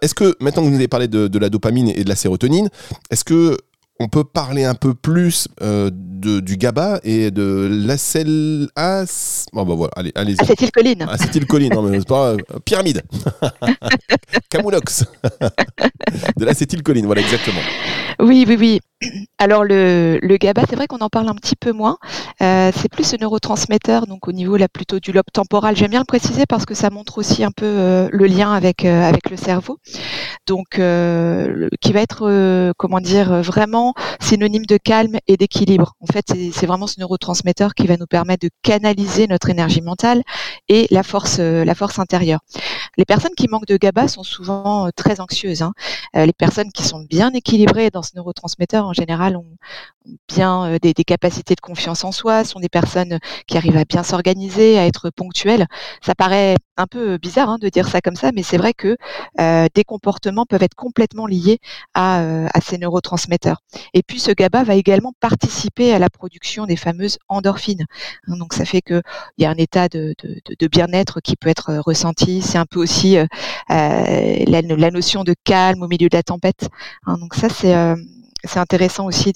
est-ce 0.00 0.14
que 0.14 0.34
maintenant 0.40 0.62
que 0.62 0.66
vous 0.66 0.72
nous 0.72 0.78
avez 0.78 0.88
parlé 0.88 1.06
de, 1.06 1.28
de 1.28 1.38
la 1.38 1.50
dopamine 1.50 1.88
et 1.88 2.02
de 2.02 2.08
la 2.08 2.16
sérotonine, 2.16 2.70
est-ce 3.10 3.24
que 3.24 3.58
on 4.00 4.08
peut 4.08 4.24
parler 4.24 4.64
un 4.64 4.74
peu 4.74 4.94
plus 4.94 5.46
euh, 5.60 5.90
de, 5.92 6.40
du 6.40 6.56
GABA 6.56 7.00
et 7.04 7.30
de 7.30 7.68
l'acel... 7.70 8.66
Bon, 9.52 9.64
bah 9.64 9.74
voilà, 9.76 9.92
allez, 9.94 10.10
allez-y. 10.14 10.40
Acétylcholine. 10.40 11.02
Acétylcholine, 11.02 11.74
non 11.74 11.82
mais 11.82 11.98
c'est 11.98 12.08
pas... 12.08 12.30
Euh, 12.30 12.38
pyramide. 12.64 13.02
Camoulox. 14.48 15.04
de 16.36 16.44
l'acétylcholine, 16.44 17.04
voilà, 17.04 17.20
exactement. 17.20 17.60
Oui, 18.20 18.44
oui, 18.46 18.56
oui. 18.58 18.80
Alors 19.38 19.64
le, 19.64 20.18
le 20.20 20.36
GABA, 20.36 20.64
c'est 20.68 20.76
vrai 20.76 20.86
qu'on 20.86 20.98
en 20.98 21.08
parle 21.08 21.28
un 21.28 21.34
petit 21.34 21.56
peu 21.56 21.72
moins. 21.72 21.96
Euh, 22.42 22.70
c'est 22.76 22.90
plus 22.90 23.04
ce 23.04 23.16
neurotransmetteur, 23.16 24.06
donc 24.06 24.28
au 24.28 24.32
niveau 24.32 24.58
là 24.58 24.68
plutôt 24.68 25.00
du 25.00 25.12
lobe 25.12 25.30
temporal. 25.32 25.74
J'aime 25.74 25.90
bien 25.90 26.00
le 26.00 26.04
préciser 26.04 26.44
parce 26.46 26.66
que 26.66 26.74
ça 26.74 26.90
montre 26.90 27.16
aussi 27.16 27.42
un 27.42 27.50
peu 27.50 27.64
euh, 27.64 28.08
le 28.12 28.26
lien 28.26 28.52
avec 28.52 28.84
euh, 28.84 29.02
avec 29.02 29.30
le 29.30 29.38
cerveau. 29.38 29.78
Donc 30.46 30.80
qui 31.80 31.92
va 31.92 32.00
être 32.00 32.72
comment 32.76 33.00
dire 33.00 33.42
vraiment 33.42 33.94
synonyme 34.20 34.66
de 34.66 34.76
calme 34.76 35.16
et 35.28 35.36
d'équilibre. 35.36 35.94
En 36.00 36.06
fait, 36.06 36.24
c'est 36.52 36.66
vraiment 36.66 36.88
ce 36.88 36.98
neurotransmetteur 36.98 37.74
qui 37.74 37.86
va 37.86 37.96
nous 37.96 38.06
permettre 38.06 38.46
de 38.46 38.50
canaliser 38.62 39.28
notre 39.28 39.48
énergie 39.50 39.80
mentale 39.80 40.22
et 40.68 40.86
la 40.90 41.02
force 41.04 41.38
la 41.38 41.74
force 41.74 41.98
intérieure. 42.00 42.40
Les 42.96 43.04
personnes 43.04 43.34
qui 43.36 43.46
manquent 43.48 43.66
de 43.66 43.76
GABA 43.76 44.08
sont 44.08 44.24
souvent 44.24 44.90
très 44.96 45.20
anxieuses. 45.20 45.62
Hein. 45.62 45.72
les 46.14 46.32
personnes 46.32 46.72
qui 46.72 46.82
sont 46.82 47.04
bien 47.08 47.30
équilibrées 47.32 47.90
dans 47.90 48.02
ce 48.10 48.16
neurotransmetteur 48.16 48.86
en 48.86 48.92
général 48.92 49.36
ont, 49.36 49.46
bien 50.28 50.64
euh, 50.66 50.78
des, 50.78 50.92
capacités 51.04 51.54
de 51.54 51.60
confiance 51.60 52.04
en 52.04 52.12
soi, 52.12 52.44
sont 52.44 52.60
des 52.60 52.68
personnes 52.68 53.18
qui 53.46 53.56
arrivent 53.56 53.76
à 53.76 53.84
bien 53.84 54.02
s'organiser, 54.02 54.78
à 54.78 54.86
être 54.86 55.10
ponctuelles. 55.10 55.66
Ça 56.02 56.14
paraît 56.14 56.56
un 56.76 56.86
peu 56.86 57.18
bizarre 57.18 57.50
hein, 57.50 57.58
de 57.60 57.68
dire 57.68 57.88
ça 57.88 58.00
comme 58.00 58.16
ça, 58.16 58.30
mais 58.32 58.42
c'est 58.42 58.56
vrai 58.56 58.74
que 58.74 58.96
euh, 59.40 59.66
des 59.74 59.84
comportements 59.84 60.46
peuvent 60.46 60.62
être 60.62 60.74
complètement 60.74 61.26
liés 61.26 61.58
euh, 61.96 62.46
à, 62.52 62.60
ces 62.60 62.78
neurotransmetteurs. 62.78 63.60
Et 63.94 64.02
puis 64.02 64.20
ce 64.20 64.30
GABA 64.32 64.64
va 64.64 64.74
également 64.74 65.12
participer 65.20 65.92
à 65.92 65.98
la 65.98 66.10
production 66.10 66.66
des 66.66 66.76
fameuses 66.76 67.18
endorphines. 67.28 67.86
Hein, 68.28 68.36
donc 68.36 68.52
ça 68.54 68.64
fait 68.64 68.82
qu'il 68.82 69.02
y 69.38 69.44
a 69.44 69.50
un 69.50 69.56
état 69.56 69.88
de, 69.88 70.14
bien-être 70.70 71.20
qui 71.20 71.36
peut 71.36 71.48
être 71.48 71.74
ressenti. 71.84 72.42
C'est 72.42 72.58
un 72.58 72.66
peu 72.66 72.80
aussi 72.80 73.16
la, 73.68 74.90
notion 74.90 75.24
de 75.24 75.34
calme 75.44 75.82
au 75.82 75.88
milieu 75.88 76.08
de 76.08 76.16
la 76.16 76.22
tempête. 76.22 76.68
Hein, 77.06 77.18
donc 77.18 77.34
ça 77.34 77.48
c'est 77.48 77.74
c'est 78.44 78.58
intéressant 78.58 79.06
aussi 79.06 79.32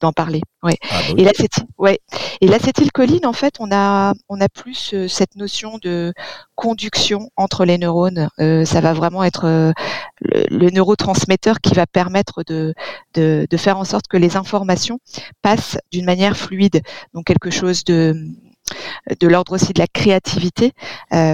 d'en 0.00 0.12
parler. 0.12 0.40
Ouais. 0.62 0.78
Ah, 0.90 1.00
bah 1.14 1.92
et 2.40 2.48
l'acétylcholine, 2.48 3.26
en 3.26 3.32
fait, 3.32 3.54
on 3.60 3.70
a, 3.72 4.14
on 4.28 4.40
a 4.40 4.48
plus 4.48 4.94
euh, 4.94 5.08
cette 5.08 5.36
notion 5.36 5.78
de 5.78 6.12
conduction 6.54 7.30
entre 7.36 7.64
les 7.64 7.78
neurones. 7.78 8.28
Euh, 8.40 8.64
ça 8.64 8.80
va 8.80 8.92
vraiment 8.92 9.22
être 9.24 9.44
euh, 9.44 9.72
le, 10.20 10.70
neurotransmetteur 10.70 11.60
qui 11.60 11.74
va 11.74 11.86
permettre 11.86 12.42
de, 12.44 12.74
de, 13.14 13.46
de, 13.48 13.56
faire 13.56 13.78
en 13.78 13.84
sorte 13.84 14.06
que 14.08 14.16
les 14.16 14.36
informations 14.36 14.98
passent 15.42 15.78
d'une 15.92 16.04
manière 16.04 16.36
fluide. 16.36 16.82
Donc 17.14 17.26
quelque 17.26 17.50
chose 17.50 17.84
de, 17.84 18.14
de 19.20 19.28
l'ordre 19.28 19.52
aussi 19.52 19.72
de 19.72 19.78
la 19.78 19.86
créativité, 19.86 20.72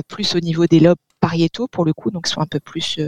plus 0.09 0.35
au 0.35 0.41
niveau 0.41 0.67
des 0.67 0.81
lobes 0.81 0.99
pariétaux 1.21 1.69
pour 1.69 1.85
le 1.85 1.93
coup, 1.93 2.11
donc 2.11 2.27
sont 2.27 2.41
un 2.41 2.47
peu 2.47 2.61
plus 2.61 2.99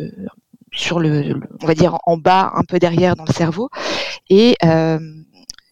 sur 0.74 1.00
le, 1.00 1.40
on 1.62 1.66
va 1.66 1.74
dire 1.74 1.98
en 2.06 2.16
bas, 2.16 2.52
un 2.54 2.64
peu 2.64 2.78
derrière 2.78 3.16
dans 3.16 3.24
le 3.26 3.32
cerveau. 3.32 3.70
Et 4.28 4.56
euh, 4.64 4.98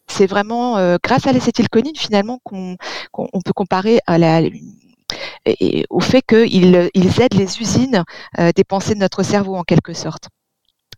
c'est 0.07 0.27
vraiment 0.27 0.79
euh, 0.79 0.97
grâce 1.03 1.27
à 1.27 1.33
l'acétylcholine 1.33 1.97
finalement 1.97 2.39
qu'on 2.45 2.77
peut 3.45 3.53
comparer 3.55 4.01
à 4.07 4.19
la, 4.19 4.43
au 5.91 6.01
fait 6.01 6.23
qu'ils 6.23 6.91
ils 6.95 7.21
aident 7.21 7.35
les 7.35 7.61
usines 7.61 8.05
euh, 8.39 8.51
des 8.55 8.65
pensées 8.65 8.95
de 8.95 9.01
notre 9.01 9.23
cerveau 9.23 9.57
en 9.57 9.63
quelque 9.63 9.93
sorte. 9.93 10.29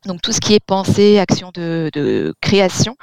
Donc 0.07 0.21
tout 0.21 0.33
ce 0.33 0.41
qui 0.41 0.53
est 0.53 0.65
pensée, 0.65 1.19
action 1.19 1.51
de, 1.55 2.35
création 2.43 2.95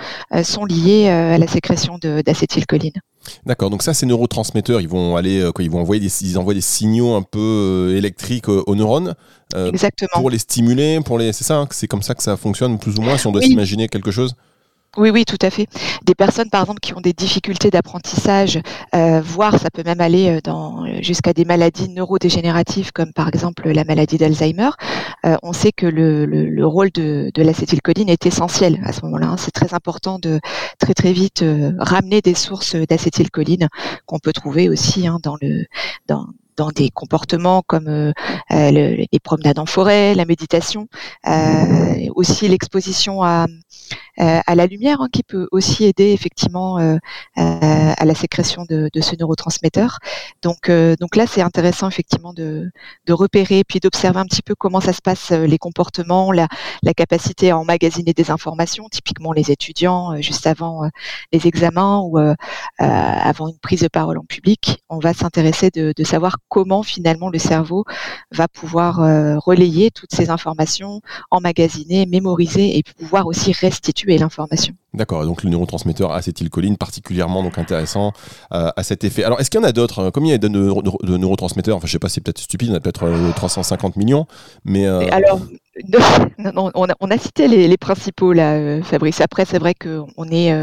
sont 0.43 0.65
liés 0.65 1.09
à 1.09 1.39
la 1.39 1.47
sécrétion 1.47 1.97
d'acétylcholine. 1.97 3.01
D'accord, 3.45 3.69
donc 3.69 3.83
ça, 3.83 3.93
ces 3.93 4.05
neurotransmetteurs, 4.05 4.81
ils 4.81 4.87
vont 4.87 5.15
aller, 5.15 5.49
quoi, 5.53 5.63
ils 5.63 5.69
vont 5.71 5.79
envoyer 5.79 5.99
des, 5.99 6.11
ils 6.23 6.37
envoient 6.37 6.53
des 6.53 6.61
signaux 6.61 7.13
un 7.13 7.21
peu 7.21 7.93
électriques 7.95 8.49
aux 8.49 8.75
neurones 8.75 9.15
euh, 9.55 9.71
pour 10.13 10.29
les 10.29 10.39
stimuler, 10.39 10.99
pour 11.03 11.17
les, 11.17 11.33
c'est 11.33 11.43
ça, 11.43 11.57
hein, 11.57 11.67
c'est 11.71 11.87
comme 11.87 12.01
ça 12.01 12.15
que 12.15 12.23
ça 12.23 12.37
fonctionne 12.37 12.79
plus 12.79 12.97
ou 12.97 13.01
moins 13.01 13.17
si 13.17 13.27
on 13.27 13.31
doit 13.31 13.41
s'imaginer 13.41 13.87
quelque 13.87 14.11
chose? 14.11 14.35
Oui, 14.97 15.09
oui, 15.09 15.23
tout 15.23 15.37
à 15.41 15.49
fait. 15.49 15.67
Des 16.03 16.15
personnes, 16.15 16.49
par 16.49 16.61
exemple, 16.61 16.81
qui 16.81 16.93
ont 16.93 16.99
des 16.99 17.13
difficultés 17.13 17.69
d'apprentissage, 17.69 18.59
euh, 18.93 19.21
voire 19.21 19.57
ça 19.57 19.69
peut 19.69 19.83
même 19.85 20.01
aller 20.01 20.29
euh, 20.29 20.41
dans, 20.43 20.85
jusqu'à 21.01 21.31
des 21.31 21.45
maladies 21.45 21.87
neurodégénératives, 21.87 22.91
comme 22.91 23.13
par 23.13 23.29
exemple 23.29 23.69
la 23.69 23.85
maladie 23.85 24.17
d'Alzheimer, 24.17 24.71
on 25.43 25.53
sait 25.53 25.71
que 25.71 25.85
le, 25.85 26.25
le, 26.25 26.67
rôle 26.67 26.91
de, 26.91 27.31
de 27.33 27.41
l'acétylcholine 27.43 28.09
est 28.09 28.25
essentiel 28.25 28.81
à 28.83 28.91
ce 28.91 29.01
moment-là. 29.05 29.27
Hein. 29.27 29.37
C'est 29.37 29.51
très 29.51 29.73
important 29.73 30.19
de 30.19 30.41
très 30.77 30.93
très 30.93 31.13
vite 31.13 31.45
ramener 31.77 32.21
des 32.21 32.33
sources 32.33 32.75
d'acétylcholine 32.75 33.69
qu'on 34.07 34.19
peut 34.19 34.33
trouver 34.33 34.67
aussi 34.67 35.07
hein, 35.07 35.19
dans 35.23 35.37
le 35.41 35.65
dans, 36.07 36.25
dans 36.57 36.69
des 36.69 36.89
comportements 36.89 37.63
comme 37.65 37.87
euh, 37.87 38.11
euh, 38.51 38.71
les 38.71 39.19
promenades 39.23 39.59
en 39.59 39.65
forêt, 39.65 40.13
la 40.15 40.25
méditation, 40.25 40.87
euh, 41.27 42.07
aussi 42.15 42.47
l'exposition 42.47 43.23
à, 43.23 43.47
à 44.17 44.55
la 44.55 44.67
lumière, 44.67 45.01
hein, 45.01 45.07
qui 45.11 45.23
peut 45.23 45.47
aussi 45.51 45.85
aider 45.85 46.11
effectivement 46.11 46.77
à 47.35 48.05
la 48.05 48.15
sécrétion 48.15 48.65
de, 48.69 48.89
ce 49.01 49.15
neurotransmetteur. 49.15 49.99
Donc, 50.41 50.69
donc 50.69 51.15
là, 51.15 51.25
c'est 51.27 51.41
intéressant 51.41 51.87
effectivement 51.87 52.33
de, 52.33 52.71
de 53.05 53.13
repérer 53.13 53.63
puis 53.63 53.79
d'observer 53.79 54.19
un 54.19 54.25
petit 54.25 54.41
peu 54.41 54.55
comment 54.55 54.81
ça 54.81 54.93
se 54.93 55.01
passe, 55.01 55.31
les 55.31 55.57
comportements, 55.57 56.31
la, 56.31 56.47
la 56.83 56.93
capacité 56.93 57.51
à 57.51 57.57
emmagasiner 57.57 58.13
des 58.13 58.31
informations, 58.31 58.87
typiquement 58.89 59.33
les 59.33 59.51
étudiants 59.51 60.15
juste 60.21 60.47
avant 60.47 60.89
les 61.31 61.47
examens 61.47 62.01
ou 62.03 62.17
avant 62.77 63.47
une 63.47 63.59
prise 63.59 63.81
de 63.81 63.87
parole 63.87 64.17
en 64.17 64.25
public. 64.25 64.79
On 64.89 64.99
va 64.99 65.13
s'intéresser 65.13 65.69
de, 65.69 65.93
de 65.95 66.03
savoir 66.03 66.37
comment 66.49 66.83
finalement 66.83 67.29
le 67.29 67.39
cerveau 67.39 67.85
va 68.31 68.47
pouvoir 68.47 68.97
relayer 69.43 69.91
toutes 69.91 70.13
ces 70.13 70.29
informations, 70.29 71.01
emmagasiner, 71.29 72.05
mémoriser 72.05 72.77
et 72.77 72.83
pouvoir 72.83 73.27
aussi 73.27 73.53
restituer 73.81 74.17
l'information. 74.17 74.73
D'accord, 74.93 75.25
donc 75.25 75.43
le 75.43 75.49
neurotransmetteur 75.49 76.11
acétylcholine 76.11 76.77
particulièrement 76.77 77.43
donc 77.43 77.57
intéressant 77.57 78.13
euh, 78.53 78.69
à 78.75 78.83
cet 78.83 79.03
effet. 79.03 79.23
Alors 79.23 79.39
est-ce 79.39 79.49
qu'il 79.49 79.59
y 79.59 79.63
en 79.63 79.67
a 79.67 79.71
d'autres 79.71 80.11
Combien 80.11 80.29
il 80.29 80.31
y 80.33 80.35
a 80.35 80.49
de, 80.49 81.17
neurotransmetteurs 81.17 81.77
Enfin 81.77 81.87
je 81.87 81.91
sais 81.91 81.99
pas, 81.99 82.09
c'est 82.09 82.21
peut-être 82.21 82.39
stupide, 82.39 82.69
on 82.71 82.75
a 82.75 82.79
peut-être 82.79 83.09
350 83.35 83.95
euh, 83.95 83.99
millions, 83.99 84.27
mais... 84.65 84.85
Euh, 84.85 85.07
alors, 85.11 85.39
on, 86.99 87.09
a, 87.09 87.17
cité 87.17 87.47
les, 87.47 87.77
principaux 87.77 88.33
là, 88.33 88.83
Fabrice. 88.83 89.21
Après 89.21 89.45
c'est 89.45 89.57
vrai 89.59 89.73
qu'on 89.73 90.27
est, 90.29 90.53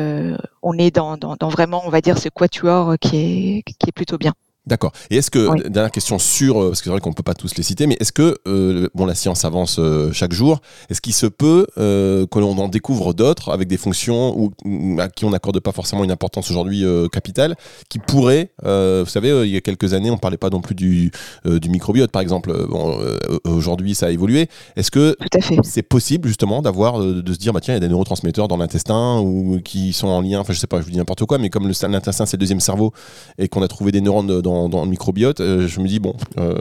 on 0.62 0.74
est 0.74 0.94
dans, 0.94 1.16
dans, 1.16 1.48
vraiment, 1.48 1.82
on 1.84 1.90
va 1.90 2.00
dire, 2.00 2.18
ce 2.18 2.28
quatuor 2.28 2.96
qui 3.00 3.16
est, 3.16 3.62
qui 3.62 3.88
est 3.88 3.92
plutôt 3.92 4.18
bien. 4.18 4.34
D'accord. 4.68 4.92
Et 5.10 5.16
est-ce 5.16 5.30
que, 5.30 5.68
dernière 5.68 5.90
question 5.90 6.18
sur, 6.18 6.60
euh, 6.60 6.68
parce 6.68 6.80
que 6.80 6.84
c'est 6.84 6.90
vrai 6.90 7.00
qu'on 7.00 7.08
ne 7.08 7.14
peut 7.14 7.22
pas 7.22 7.32
tous 7.32 7.56
les 7.56 7.62
citer, 7.62 7.86
mais 7.86 7.96
est-ce 8.00 8.12
que, 8.12 8.36
euh, 8.46 8.88
bon, 8.94 9.06
la 9.06 9.14
science 9.14 9.46
avance 9.46 9.78
euh, 9.78 10.12
chaque 10.12 10.32
jour, 10.32 10.60
est-ce 10.90 11.00
qu'il 11.00 11.14
se 11.14 11.26
peut 11.26 11.66
que 11.76 12.38
l'on 12.38 12.58
en 12.58 12.68
découvre 12.68 13.14
d'autres 13.14 13.50
avec 13.50 13.68
des 13.68 13.78
fonctions 13.78 14.36
ou, 14.38 14.52
à 15.00 15.08
qui 15.08 15.24
on 15.24 15.30
n'accorde 15.30 15.58
pas 15.60 15.72
forcément 15.72 16.04
une 16.04 16.10
importance 16.10 16.50
aujourd'hui 16.50 16.84
capitale, 17.10 17.56
qui 17.88 17.98
pourraient, 17.98 18.50
vous 18.62 19.06
savez, 19.06 19.46
il 19.46 19.50
y 19.50 19.56
a 19.56 19.60
quelques 19.60 19.94
années, 19.94 20.10
on 20.10 20.14
ne 20.14 20.18
parlait 20.18 20.36
pas 20.36 20.50
non 20.50 20.60
plus 20.60 20.74
du, 20.74 21.10
du 21.44 21.68
microbiote, 21.70 22.10
par 22.10 22.20
exemple. 22.20 22.52
Bon, 22.68 22.98
aujourd'hui, 23.44 23.94
ça 23.94 24.06
a 24.06 24.10
évolué. 24.10 24.48
Est-ce 24.76 24.90
que 24.90 25.16
c'est 25.62 25.82
possible, 25.82 26.28
justement, 26.28 26.60
d'avoir, 26.60 27.00
de 27.00 27.32
se 27.32 27.38
dire, 27.38 27.52
bah, 27.52 27.60
tiens, 27.60 27.74
il 27.74 27.76
y 27.76 27.78
a 27.78 27.80
des 27.80 27.88
neurotransmetteurs 27.88 28.48
dans 28.48 28.56
l'intestin 28.56 29.20
ou 29.20 29.60
qui 29.64 29.92
sont 29.92 30.08
en 30.08 30.20
lien, 30.20 30.40
enfin, 30.40 30.52
je 30.52 30.58
sais 30.58 30.66
pas, 30.66 30.80
je 30.80 30.84
vous 30.84 30.90
dis 30.90 30.98
n'importe 30.98 31.24
quoi, 31.24 31.38
mais 31.38 31.50
comme 31.50 31.68
l'intestin, 31.68 32.26
c'est 32.26 32.36
le 32.36 32.40
deuxième 32.40 32.60
cerveau 32.60 32.92
et 33.38 33.48
qu'on 33.48 33.62
a 33.62 33.68
trouvé 33.68 33.92
des 33.92 34.00
neurones 34.00 34.40
dans 34.40 34.57
dans, 34.66 34.84
le 34.84 34.90
microbiote, 34.90 35.40
euh, 35.40 35.68
je 35.68 35.80
me 35.80 35.86
dis, 35.86 36.00
bon, 36.00 36.14
euh, 36.38 36.54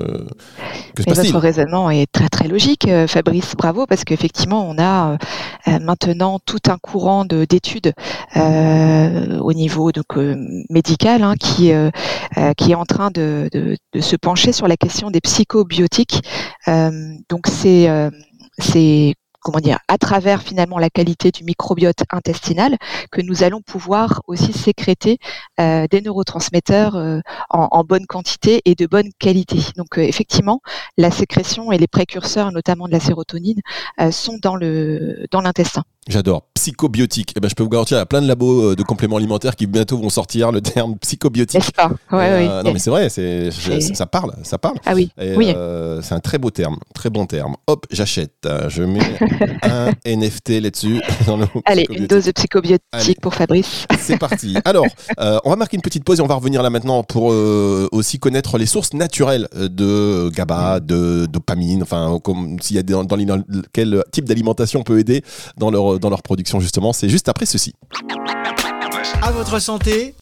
que 0.95 1.01
se 1.01 1.07
passe-t-il? 1.07 1.31
Votre 1.31 1.41
raisonnement 1.41 1.89
est 1.89 2.11
très 2.11 2.29
très 2.29 2.47
logique, 2.47 2.87
euh, 2.87 3.07
Fabrice, 3.07 3.55
bravo, 3.57 3.87
parce 3.87 4.03
qu'effectivement, 4.03 4.69
on 4.69 4.77
a 4.77 5.17
maintenant 5.81 6.39
tout 6.45 6.59
un 6.67 6.77
courant 6.77 7.25
d'études 7.25 7.93
au 8.35 9.53
niveau 9.53 9.91
donc, 9.91 10.17
médical 10.69 11.23
hein, 11.23 11.35
qui, 11.39 11.71
qui 12.57 12.71
est 12.71 12.75
en 12.75 12.85
train 12.85 13.09
de, 13.11 13.49
de, 13.51 13.77
de, 13.93 14.01
se 14.01 14.15
pencher 14.15 14.51
sur 14.51 14.67
la 14.67 14.77
question 14.77 15.09
des 15.09 15.21
psychobiotiques. 15.21 16.21
donc, 17.29 17.47
c'est 17.47 17.89
c'est 18.59 19.13
comment 19.47 19.61
dire, 19.61 19.79
à 19.87 19.97
travers 19.97 20.41
finalement 20.41 20.77
la 20.77 20.89
qualité 20.89 21.31
du 21.31 21.45
microbiote 21.45 22.03
intestinal, 22.11 22.75
que 23.13 23.21
nous 23.21 23.43
allons 23.43 23.61
pouvoir 23.61 24.21
aussi 24.27 24.51
sécréter 24.51 25.19
euh, 25.61 25.87
des 25.89 26.01
neurotransmetteurs 26.01 26.97
euh, 26.97 27.21
en, 27.49 27.85
bonne 27.85 28.05
quantité 28.07 28.61
et 28.65 28.75
de 28.75 28.85
bonne 28.85 29.09
qualité. 29.19 29.59
Donc 29.77 29.97
euh, 29.97 30.01
effectivement, 30.01 30.59
la 30.97 31.11
sécrétion 31.11 31.71
et 31.71 31.77
les 31.77 31.87
précurseurs, 31.87 32.51
notamment 32.51 32.87
de 32.87 32.91
la 32.91 32.99
sérotonine, 32.99 33.61
sont 34.11 34.37
dans 34.41 34.57
le 34.57 35.25
dans 35.31 35.39
l'intestin. 35.39 35.83
J'adore. 36.07 36.43
Psychobiotique. 36.53 37.33
Eh 37.35 37.39
ben, 37.39 37.49
je 37.49 37.55
peux 37.55 37.63
vous 37.63 37.69
garantir, 37.69 37.97
il 37.97 37.99
y 37.99 38.01
a 38.01 38.05
plein 38.05 38.21
de 38.21 38.27
labos 38.27 38.75
de 38.75 38.83
compléments 38.83 39.17
alimentaires 39.17 39.55
qui 39.55 39.67
bientôt 39.67 39.97
vont 39.97 40.09
sortir 40.09 40.51
le 40.51 40.61
terme 40.61 40.97
psychobiotique. 41.01 41.59
N'est-ce 41.59 41.71
pas? 41.71 41.91
Ouais, 42.11 42.47
Non, 42.63 42.73
mais 42.73 42.79
c'est 42.79 42.89
vrai, 42.89 43.09
c'est, 43.09 43.51
ça 43.51 44.05
parle, 44.05 44.33
ça 44.43 44.57
parle. 44.57 44.77
Ah 44.85 44.93
oui. 44.95 45.11
oui. 45.35 45.53
c'est 46.01 46.13
un 46.13 46.19
très 46.19 46.37
beau 46.37 46.49
terme, 46.49 46.77
très 46.93 47.09
bon 47.09 47.25
terme. 47.25 47.55
Hop, 47.67 47.85
j'achète. 47.91 48.47
Je 48.69 48.83
mets 48.83 48.99
un 49.63 49.91
NFT 50.05 50.61
là-dessus. 50.61 51.01
Allez, 51.65 51.85
une 51.89 52.07
dose 52.07 52.25
de 52.25 52.31
psychobiotique 52.31 53.21
pour 53.21 53.33
Fabrice. 53.35 53.85
C'est 53.99 54.17
parti. 54.17 54.57
Alors, 54.65 54.85
euh, 55.19 55.39
on 55.43 55.49
va 55.49 55.55
marquer 55.55 55.75
une 55.75 55.81
petite 55.81 56.03
pause 56.03 56.19
et 56.19 56.21
on 56.21 56.27
va 56.27 56.35
revenir 56.35 56.63
là 56.63 56.69
maintenant 56.69 57.03
pour 57.03 57.31
euh, 57.31 57.87
aussi 57.91 58.19
connaître 58.19 58.57
les 58.57 58.65
sources 58.65 58.93
naturelles 58.93 59.47
de 59.53 60.29
GABA, 60.29 60.79
de 60.79 61.25
dopamine, 61.25 61.83
enfin, 61.83 62.19
comme 62.23 62.57
s'il 62.61 62.75
y 62.75 62.79
a 62.79 62.83
dans, 62.83 63.03
dans, 63.03 63.43
quel 63.73 64.03
type 64.11 64.25
d'alimentation 64.25 64.83
peut 64.83 64.99
aider 64.99 65.23
dans 65.57 65.71
leur, 65.71 65.96
dans 65.99 66.09
leur 66.09 66.21
production 66.21 66.59
justement. 66.59 66.93
C'est 66.93 67.09
juste 67.09 67.29
après 67.29 67.45
ceci. 67.45 67.73
À 69.21 69.31
votre 69.31 69.59
santé, 69.59 70.15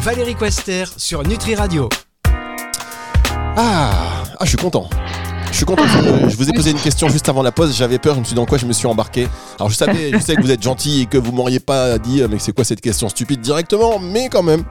Valérie 0.00 0.34
Quester 0.34 0.84
sur 0.96 1.22
Nutri 1.26 1.54
Radio. 1.54 1.88
Ah, 3.56 4.24
ah, 4.38 4.44
je 4.44 4.48
suis 4.48 4.56
content. 4.56 4.88
Je 5.50 5.56
suis 5.56 5.64
content. 5.64 5.82
Je 6.28 6.36
vous 6.36 6.48
ai 6.48 6.52
posé 6.52 6.70
une 6.70 6.78
question 6.78 7.08
juste 7.08 7.28
avant 7.28 7.42
la 7.42 7.52
pause. 7.52 7.76
J'avais 7.76 7.98
peur. 7.98 8.14
Je 8.14 8.20
me 8.20 8.24
suis 8.24 8.34
dit 8.34 8.36
dans 8.36 8.46
quoi 8.46 8.56
je 8.56 8.66
me 8.66 8.72
suis 8.72 8.86
embarqué? 8.86 9.26
Alors 9.58 9.68
je 9.68 9.76
savais, 9.76 10.12
je 10.12 10.18
sais 10.18 10.36
que 10.36 10.42
vous 10.42 10.50
êtes 10.50 10.62
gentil 10.62 11.02
et 11.02 11.06
que 11.06 11.18
vous 11.18 11.32
m'auriez 11.32 11.60
pas 11.60 11.98
dit 11.98 12.22
mais 12.30 12.38
c'est 12.38 12.52
quoi 12.52 12.64
cette 12.64 12.80
question 12.80 13.08
stupide 13.08 13.40
directement, 13.40 13.98
mais 13.98 14.28
quand 14.28 14.42
même. 14.42 14.64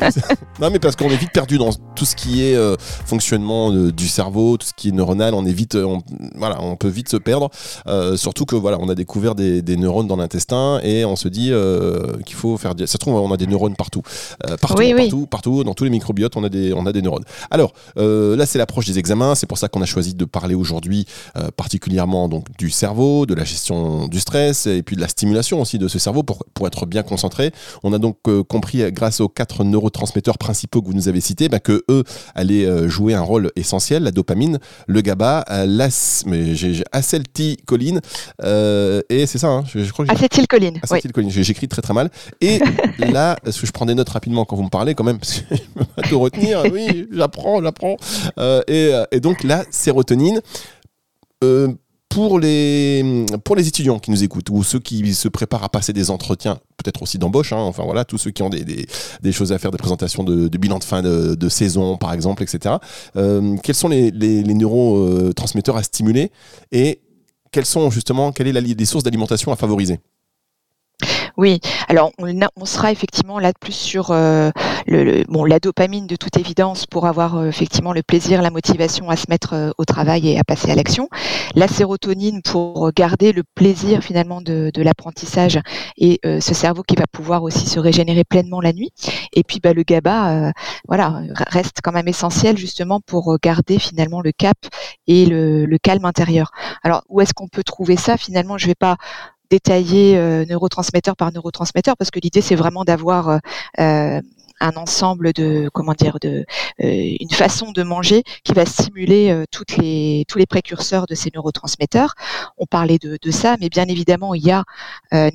non 0.60 0.70
mais 0.70 0.78
parce 0.78 0.96
qu'on 0.96 1.10
est 1.10 1.16
vite 1.16 1.32
perdu 1.32 1.58
dans 1.58 1.70
tout 1.94 2.04
ce 2.04 2.16
qui 2.16 2.42
est 2.42 2.56
euh, 2.56 2.76
fonctionnement 2.78 3.70
euh, 3.70 3.92
du 3.92 4.08
cerveau, 4.08 4.56
tout 4.56 4.66
ce 4.66 4.72
qui 4.74 4.88
est 4.88 4.92
neuronal. 4.92 5.34
On 5.34 5.44
est 5.44 5.52
vite, 5.52 5.74
on, 5.74 6.02
voilà, 6.36 6.60
on 6.62 6.76
peut 6.76 6.88
vite 6.88 7.10
se 7.10 7.18
perdre. 7.18 7.50
Euh, 7.86 8.16
surtout 8.16 8.46
que 8.46 8.56
voilà, 8.56 8.78
on 8.80 8.88
a 8.88 8.94
découvert 8.94 9.34
des, 9.34 9.62
neurones 9.76 10.06
dans 10.06 10.16
l'intestin 10.16 10.80
et 10.82 11.04
on 11.04 11.16
se 11.16 11.28
dit 11.28 11.52
qu'il 12.24 12.36
faut 12.36 12.56
faire. 12.56 12.72
Ça 12.78 12.86
se 12.86 12.98
trouve, 12.98 13.14
on 13.14 13.32
a 13.32 13.36
des 13.36 13.46
neurones 13.46 13.76
partout, 13.76 14.02
partout, 14.60 14.82
partout, 14.96 15.26
partout, 15.26 15.64
dans 15.64 15.74
tous 15.74 15.84
les 15.84 15.90
microbiotes, 15.90 16.36
on 16.36 16.44
a 16.44 16.48
des, 16.48 16.72
on 16.72 16.86
a 16.86 16.92
des 16.92 17.02
neurones. 17.02 17.24
Alors 17.50 17.72
là, 17.96 18.46
c'est 18.46 18.58
l'approche 18.58 18.86
des 18.86 18.98
examens. 18.98 19.34
C'est 19.34 19.46
pour 19.46 19.58
ça 19.58 19.68
qu'on 19.68 19.81
a 19.82 19.86
choisi 19.86 20.14
de 20.14 20.24
parler 20.24 20.54
aujourd'hui 20.54 21.06
euh, 21.36 21.50
particulièrement 21.56 22.28
donc 22.28 22.46
du 22.58 22.70
cerveau, 22.70 23.26
de 23.26 23.34
la 23.34 23.44
gestion 23.44 24.08
du 24.08 24.20
stress 24.20 24.66
et 24.66 24.82
puis 24.82 24.96
de 24.96 25.00
la 25.00 25.08
stimulation 25.08 25.60
aussi 25.60 25.78
de 25.78 25.88
ce 25.88 25.98
cerveau 25.98 26.22
pour, 26.22 26.44
pour 26.54 26.66
être 26.66 26.86
bien 26.86 27.02
concentré. 27.02 27.52
On 27.82 27.92
a 27.92 27.98
donc 27.98 28.16
euh, 28.28 28.42
compris 28.42 28.90
grâce 28.92 29.20
aux 29.20 29.28
quatre 29.28 29.64
neurotransmetteurs 29.64 30.38
principaux 30.38 30.82
que 30.82 30.86
vous 30.86 30.94
nous 30.94 31.08
avez 31.08 31.20
cités 31.20 31.48
bah, 31.48 31.60
que 31.60 31.84
eux 31.88 32.04
allaient 32.34 32.66
euh, 32.66 32.88
jouer 32.88 33.14
un 33.14 33.20
rôle 33.20 33.50
essentiel, 33.56 34.02
la 34.02 34.10
dopamine, 34.10 34.58
le 34.86 35.00
GABA, 35.00 35.44
l'as, 35.66 36.24
mais 36.26 36.54
j'ai 36.54 36.82
acetylcholine 36.92 38.00
et 38.42 39.26
c'est 39.26 39.38
ça, 39.38 39.48
hein, 39.48 39.64
je, 39.66 39.90
crois 39.90 40.06
que 40.06 40.12
acetylcholine. 40.12 40.78
Acetylcholine, 40.82 41.30
j'écris 41.30 41.68
très 41.68 41.82
très 41.82 41.94
mal. 41.94 42.10
Et 42.40 42.60
là, 42.98 43.36
parce 43.42 43.60
que 43.60 43.66
je 43.66 43.72
prends 43.72 43.86
des 43.86 43.94
notes 43.94 44.08
rapidement 44.08 44.44
quand 44.44 44.56
vous 44.56 44.62
me 44.62 44.70
parlez 44.70 44.94
quand 44.94 45.04
même, 45.04 45.18
parce 45.18 45.40
que 45.40 45.56
je 45.56 45.62
peux 45.74 45.84
pas 45.84 46.02
tout 46.02 46.20
retenir. 46.20 46.62
Oui, 46.72 47.08
j'apprends, 47.12 47.62
j'apprends. 47.62 47.96
et, 48.68 48.92
et 49.10 49.20
donc 49.20 49.42
là, 49.44 49.64
sérotonine. 49.72 50.40
Euh, 51.42 51.68
pour 52.08 52.38
les, 52.38 53.24
pour 53.42 53.56
les 53.56 53.66
étudiants 53.66 53.98
qui 53.98 54.10
nous 54.10 54.22
écoutent 54.22 54.50
ou 54.50 54.62
ceux 54.62 54.78
qui 54.78 55.14
se 55.14 55.28
préparent 55.28 55.64
à 55.64 55.70
passer 55.70 55.94
des 55.94 56.10
entretiens, 56.10 56.58
peut-être 56.76 57.00
aussi 57.02 57.16
d'embauche, 57.16 57.54
hein, 57.54 57.60
enfin 57.60 57.84
voilà, 57.84 58.04
tous 58.04 58.18
ceux 58.18 58.30
qui 58.30 58.42
ont 58.42 58.50
des, 58.50 58.86
des, 59.22 59.32
choses 59.32 59.50
à 59.50 59.58
faire, 59.58 59.70
des 59.70 59.78
présentations 59.78 60.22
de, 60.22 60.46
bilan 60.58 60.78
de 60.78 60.84
fin 60.84 61.00
de, 61.00 61.48
saison 61.48 61.96
par 61.96 62.12
exemple, 62.12 62.42
etc. 62.42 62.74
Euh, 63.16 63.56
quels 63.62 63.74
sont 63.74 63.88
les, 63.88 64.10
les, 64.10 64.42
neurotransmetteurs 64.42 65.78
à 65.78 65.82
stimuler 65.82 66.30
et 66.70 67.00
quelles 67.50 67.64
sont 67.64 67.90
justement, 67.90 68.30
quelle 68.30 68.48
est 68.48 68.52
la, 68.52 68.60
les 68.60 68.84
sources 68.84 69.04
d'alimentation 69.04 69.50
à 69.50 69.56
favoriser? 69.56 69.98
Oui, 71.36 71.60
alors 71.88 72.12
on, 72.18 72.64
sera 72.64 72.92
effectivement 72.92 73.38
là 73.38 73.52
plus 73.58 73.72
sur 73.72 74.10
euh, 74.10 74.50
le, 74.86 75.24
bon, 75.28 75.44
la 75.44 75.58
dopamine 75.58 76.06
de 76.06 76.16
toute 76.16 76.36
évidence 76.36 76.86
pour 76.86 77.06
avoir 77.06 77.36
euh, 77.36 77.48
effectivement 77.48 77.92
le 77.92 78.02
plaisir, 78.02 78.42
la 78.42 78.50
motivation 78.50 79.08
à 79.08 79.16
se 79.16 79.26
mettre 79.28 79.54
euh, 79.54 79.70
au 79.78 79.84
travail 79.84 80.28
et 80.28 80.38
à 80.38 80.44
passer 80.44 80.70
à 80.70 80.74
l'action. 80.74 81.08
La 81.54 81.68
sérotonine 81.68 82.42
pour 82.42 82.92
garder 82.92 83.32
le 83.32 83.42
plaisir 83.54 84.02
finalement 84.02 84.40
de, 84.40 84.70
l'apprentissage 84.76 85.60
et 85.96 86.18
ce 86.24 86.54
cerveau 86.54 86.82
qui 86.82 86.96
va 86.96 87.04
pouvoir 87.10 87.44
aussi 87.44 87.68
se 87.68 87.78
régénérer 87.78 88.24
pleinement 88.24 88.60
la 88.60 88.72
nuit. 88.72 88.90
Et 89.32 89.44
puis 89.44 89.60
bah, 89.60 89.72
le 89.72 89.82
GABA, 89.84 90.52
voilà, 90.88 91.20
reste 91.48 91.78
quand 91.82 91.92
même 91.92 92.08
essentiel 92.08 92.56
justement 92.56 93.00
pour 93.00 93.36
garder 93.40 93.78
finalement 93.78 94.20
le 94.20 94.32
cap 94.32 94.56
et 95.06 95.26
le, 95.26 95.66
le 95.66 95.78
calme 95.78 96.04
intérieur. 96.04 96.50
Alors 96.82 97.02
où 97.08 97.20
est-ce 97.20 97.32
qu'on 97.32 97.48
peut 97.48 97.62
trouver 97.62 97.96
ça 97.96 98.16
Finalement, 98.16 98.58
je 98.58 98.66
vais 98.66 98.74
pas 98.74 98.96
détailler 99.52 100.16
euh, 100.16 100.46
neurotransmetteur 100.46 101.14
par 101.14 101.30
neurotransmetteur 101.30 101.94
parce 101.98 102.10
que 102.10 102.18
l'idée 102.18 102.40
c'est 102.40 102.54
vraiment 102.54 102.84
d'avoir 102.84 103.28
euh, 103.28 103.38
euh, 103.80 104.20
un 104.62 104.76
ensemble 104.76 105.32
de 105.32 105.68
comment 105.72 105.92
dire 105.92 106.18
de 106.20 106.44
une 106.78 107.30
façon 107.30 107.72
de 107.72 107.82
manger 107.82 108.22
qui 108.44 108.52
va 108.52 108.64
stimuler 108.66 109.44
toutes 109.50 109.76
les 109.76 110.24
tous 110.28 110.38
les 110.38 110.46
précurseurs 110.46 111.06
de 111.06 111.14
ces 111.14 111.30
neurotransmetteurs. 111.34 112.14
On 112.56 112.66
parlait 112.66 112.98
de, 112.98 113.30
ça, 113.30 113.56
mais 113.60 113.68
bien 113.68 113.86
évidemment 113.86 114.34
il 114.34 114.44
y 114.44 114.50
a 114.50 114.64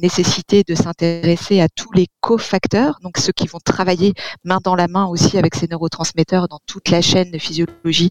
nécessité 0.01 0.63
de 0.63 0.75
s'intéresser 0.75 1.61
à 1.61 1.67
tous 1.69 1.91
les 1.93 2.07
cofacteurs, 2.21 2.99
donc 3.03 3.17
ceux 3.17 3.33
qui 3.33 3.47
vont 3.47 3.59
travailler 3.63 4.13
main 4.43 4.59
dans 4.63 4.75
la 4.75 4.87
main 4.87 5.05
aussi 5.05 5.37
avec 5.37 5.55
ces 5.55 5.67
neurotransmetteurs 5.67 6.47
dans 6.47 6.59
toute 6.65 6.89
la 6.89 7.01
chaîne 7.01 7.31
de 7.31 7.37
physiologie 7.37 8.09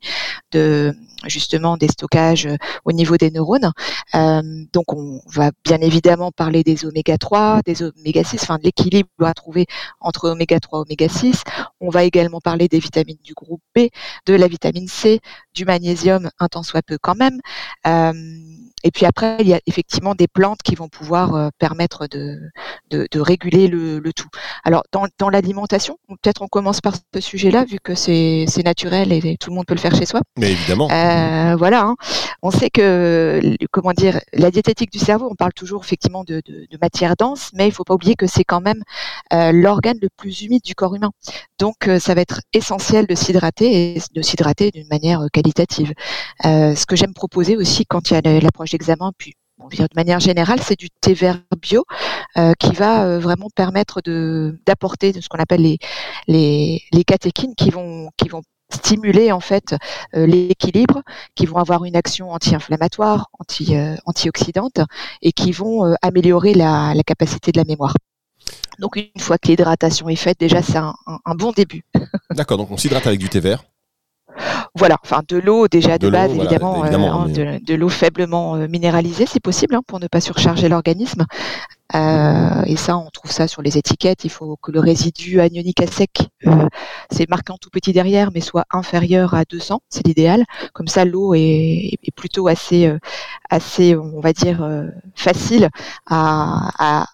de 0.52 0.94
justement 1.24 1.76
des 1.76 1.88
stockages 1.88 2.46
euh, 2.46 2.56
au 2.84 2.92
niveau 2.92 3.16
des 3.16 3.30
neurones. 3.30 3.72
Euh, 4.14 4.42
donc 4.72 4.92
on 4.92 5.20
va 5.26 5.50
bien 5.64 5.78
évidemment 5.80 6.30
parler 6.32 6.62
des 6.62 6.84
oméga 6.84 7.18
3, 7.18 7.60
des 7.64 7.82
oméga 7.82 8.22
6, 8.22 8.42
enfin 8.42 8.58
de 8.58 8.64
l'équilibre 8.64 9.08
à 9.22 9.34
trouver 9.34 9.66
entre 10.00 10.28
oméga 10.28 10.60
3 10.60 10.80
et 10.80 10.82
oméga 10.82 11.05
6. 11.08 11.42
On 11.80 11.90
va 11.90 12.04
également 12.04 12.40
parler 12.40 12.68
des 12.68 12.78
vitamines 12.78 13.18
du 13.22 13.34
groupe 13.34 13.62
B, 13.74 13.88
de 14.26 14.34
la 14.34 14.48
vitamine 14.48 14.88
C, 14.88 15.20
du 15.54 15.64
magnésium, 15.64 16.30
un 16.38 16.48
tant 16.48 16.62
soit 16.62 16.82
peu 16.82 16.98
quand 17.00 17.14
même. 17.14 17.40
Euh, 17.86 18.12
et 18.84 18.90
puis 18.90 19.06
après, 19.06 19.38
il 19.40 19.48
y 19.48 19.54
a 19.54 19.60
effectivement 19.66 20.14
des 20.14 20.28
plantes 20.28 20.62
qui 20.62 20.74
vont 20.74 20.88
pouvoir 20.88 21.34
euh, 21.34 21.48
permettre 21.58 22.06
de, 22.06 22.38
de, 22.90 23.08
de 23.10 23.20
réguler 23.20 23.66
le, 23.66 23.98
le, 23.98 24.12
tout. 24.12 24.28
Alors, 24.64 24.84
dans, 24.92 25.06
dans 25.18 25.28
l'alimentation, 25.28 25.98
peut-être 26.08 26.42
on 26.42 26.46
commence 26.46 26.80
par 26.80 26.94
ce 27.14 27.20
sujet-là, 27.20 27.64
vu 27.64 27.78
que 27.82 27.94
c'est 27.94 28.46
naturel 28.64 29.12
et 29.12 29.36
tout 29.38 29.50
le 29.50 29.56
monde 29.56 29.66
peut 29.66 29.74
le 29.74 29.80
faire 29.80 29.94
chez 29.94 30.06
soi. 30.06 30.20
Mais 30.38 30.52
évidemment. 30.52 30.88
Euh, 30.90 31.56
voilà. 31.56 31.82
Hein. 31.82 31.96
On 32.42 32.50
sait 32.50 32.70
que, 32.70 33.56
comment 33.72 33.92
dire, 33.92 34.20
la 34.32 34.50
diététique 34.50 34.92
du 34.92 34.98
cerveau, 34.98 35.28
on 35.30 35.34
parle 35.34 35.52
toujours 35.52 35.82
effectivement 35.82 36.22
de, 36.22 36.42
de, 36.44 36.66
de 36.70 36.78
matière 36.80 37.16
dense, 37.16 37.50
mais 37.54 37.66
il 37.66 37.72
faut 37.72 37.84
pas 37.84 37.94
oublier 37.94 38.14
que 38.14 38.26
c'est 38.26 38.44
quand 38.44 38.60
même 38.60 38.82
euh, 39.32 39.52
l'organe 39.52 39.98
le 40.00 40.08
plus 40.16 40.42
humide 40.42 40.62
du 40.62 40.74
corps 40.74 40.94
Donc, 41.58 41.88
euh, 41.88 41.98
ça 41.98 42.14
va 42.14 42.20
être 42.20 42.40
essentiel 42.52 43.06
de 43.06 43.14
s'hydrater 43.14 43.96
et 43.96 44.02
de 44.14 44.22
s'hydrater 44.22 44.70
d'une 44.70 44.88
manière 44.88 45.20
euh, 45.22 45.28
qualitative. 45.32 45.92
Euh, 46.44 46.74
ce 46.74 46.86
que 46.86 46.96
j'aime 46.96 47.14
proposer 47.14 47.56
aussi 47.56 47.86
quand 47.86 48.10
il 48.10 48.14
y 48.14 48.16
a 48.16 48.40
l'approche 48.40 48.74
examen, 48.74 49.12
puis 49.16 49.34
de 49.58 49.86
manière 49.96 50.20
générale, 50.20 50.60
c'est 50.62 50.78
du 50.78 50.90
thé 50.90 51.14
vert 51.14 51.40
bio 51.62 51.84
qui 52.58 52.72
va 52.72 53.18
vraiment 53.18 53.48
permettre 53.54 54.02
d'apporter 54.66 55.18
ce 55.18 55.28
qu'on 55.30 55.38
appelle 55.38 55.62
les, 56.28 57.04
catéchines 57.06 57.54
qui 57.56 57.70
vont 57.70 58.10
stimuler 58.70 59.32
en 59.32 59.40
fait 59.40 59.74
l'équilibre, 60.12 61.00
qui 61.34 61.46
vont 61.46 61.56
avoir 61.56 61.86
une 61.86 61.96
action 61.96 62.32
anti-inflammatoire, 62.32 63.28
anti, 63.38 63.74
antioxydante 64.04 64.80
et 65.22 65.32
qui 65.32 65.52
vont 65.52 65.94
améliorer 66.02 66.52
la, 66.52 66.92
capacité 67.06 67.50
de 67.50 67.58
la 67.58 67.64
mémoire. 67.64 67.94
Donc 68.78 68.96
une 68.96 69.20
fois 69.20 69.38
que 69.38 69.48
l'hydratation 69.48 70.08
est 70.08 70.16
faite, 70.16 70.38
déjà 70.38 70.62
c'est 70.62 70.78
un, 70.78 70.94
un, 71.24 71.34
bon 71.34 71.52
début. 71.52 71.84
D'accord, 72.30 72.58
donc 72.58 72.70
on 72.70 72.76
s'hydrate 72.76 73.06
avec 73.06 73.18
du 73.18 73.28
thé 73.28 73.40
vert. 73.40 73.64
Voilà, 74.74 74.98
enfin 75.02 75.22
de 75.26 75.38
l'eau 75.38 75.68
déjà 75.68 75.96
de, 75.96 76.10
base 76.10 76.32
évidemment, 76.32 76.84
euh, 76.84 76.88
hein, 76.92 77.28
de, 77.28 77.74
l'eau 77.74 77.88
faiblement 77.88 78.56
euh, 78.56 78.68
minéralisée 78.68 79.24
si 79.24 79.40
possible 79.40 79.74
hein, 79.74 79.80
pour 79.86 80.00
ne 80.00 80.06
pas 80.06 80.20
surcharger 80.20 80.68
l'organisme. 80.68 81.24
Euh, 81.94 82.62
et 82.66 82.76
ça, 82.76 82.98
on 82.98 83.08
trouve 83.10 83.30
ça 83.30 83.48
sur 83.48 83.62
les 83.62 83.78
étiquettes. 83.78 84.24
Il 84.24 84.30
faut 84.30 84.58
que 84.60 84.72
le 84.72 84.80
résidu 84.80 85.40
anionique 85.40 85.80
à 85.80 85.86
sec, 85.86 86.28
c'est 87.10 87.30
marqué 87.30 87.52
en 87.52 87.56
tout 87.56 87.70
petit 87.70 87.94
derrière, 87.94 88.30
mais 88.34 88.40
soit 88.40 88.64
inférieur 88.70 89.32
à 89.32 89.44
200, 89.44 89.80
c'est 89.88 90.06
l'idéal. 90.06 90.44
Comme 90.74 90.88
ça, 90.88 91.06
l'eau 91.06 91.32
est, 91.32 91.92
est, 92.02 92.14
plutôt 92.14 92.48
assez, 92.48 92.92
assez, 93.48 93.96
on 93.96 94.20
va 94.20 94.32
dire, 94.32 94.68
facile 95.14 95.70
à, 96.06 96.70
à 96.78 97.06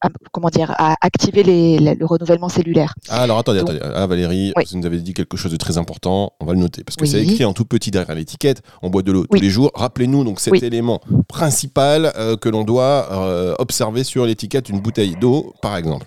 à, 0.00 0.08
comment 0.32 0.48
dire, 0.48 0.74
à 0.78 0.96
activer 1.00 1.42
les, 1.42 1.78
le 1.78 2.06
renouvellement 2.06 2.48
cellulaire. 2.48 2.94
Ah, 3.08 3.22
alors 3.22 3.38
attendez, 3.38 3.60
attendez. 3.60 3.80
Ah, 3.82 4.06
Valérie, 4.06 4.52
vous 4.56 4.78
nous 4.78 4.86
avez 4.86 4.98
dit 4.98 5.14
quelque 5.14 5.36
chose 5.36 5.52
de 5.52 5.56
très 5.56 5.78
important. 5.78 6.32
On 6.40 6.46
va 6.46 6.52
le 6.54 6.60
noter 6.60 6.84
parce 6.84 6.96
que 6.96 7.06
c'est 7.06 7.22
écrit 7.22 7.44
en 7.44 7.52
tout 7.52 7.64
petit 7.64 7.90
derrière 7.90 8.14
l'étiquette. 8.14 8.62
On 8.82 8.90
boit 8.90 9.02
de 9.02 9.12
l'eau 9.12 9.26
tous 9.26 9.40
les 9.40 9.50
jours. 9.50 9.70
Rappelez-nous 9.74 10.24
donc 10.24 10.40
cet 10.40 10.62
élément 10.62 11.00
principal 11.28 12.12
euh, 12.16 12.36
que 12.36 12.48
l'on 12.48 12.64
doit 12.64 13.08
euh, 13.12 13.54
observer 13.58 14.04
sur 14.04 14.26
l'étiquette 14.26 14.66
d'une 14.66 14.80
bouteille 14.80 15.16
d'eau, 15.20 15.54
par 15.62 15.76
exemple. 15.76 16.06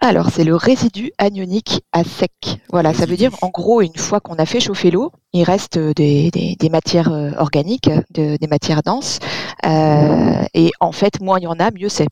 Alors, 0.00 0.30
c'est 0.30 0.44
le 0.44 0.56
résidu 0.56 1.12
anionique 1.18 1.82
à 1.92 2.04
sec. 2.04 2.32
Voilà, 2.70 2.92
ça 2.92 3.06
veut 3.06 3.16
dire, 3.16 3.32
en 3.42 3.48
gros, 3.48 3.80
une 3.80 3.96
fois 3.96 4.20
qu'on 4.20 4.34
a 4.34 4.46
fait 4.46 4.60
chauffer 4.60 4.90
l'eau, 4.90 5.12
il 5.32 5.44
reste 5.44 5.78
des, 5.78 6.30
des, 6.30 6.68
matières 6.68 7.12
euh, 7.12 7.32
organiques, 7.38 7.90
des 8.10 8.46
matières 8.48 8.82
denses. 8.82 9.18
Euh, 9.64 10.44
et 10.52 10.70
en 10.80 10.92
fait, 10.92 11.20
moins 11.20 11.38
il 11.38 11.44
y 11.44 11.46
en 11.46 11.58
a, 11.58 11.70
mieux 11.70 11.88
c'est. 11.88 12.06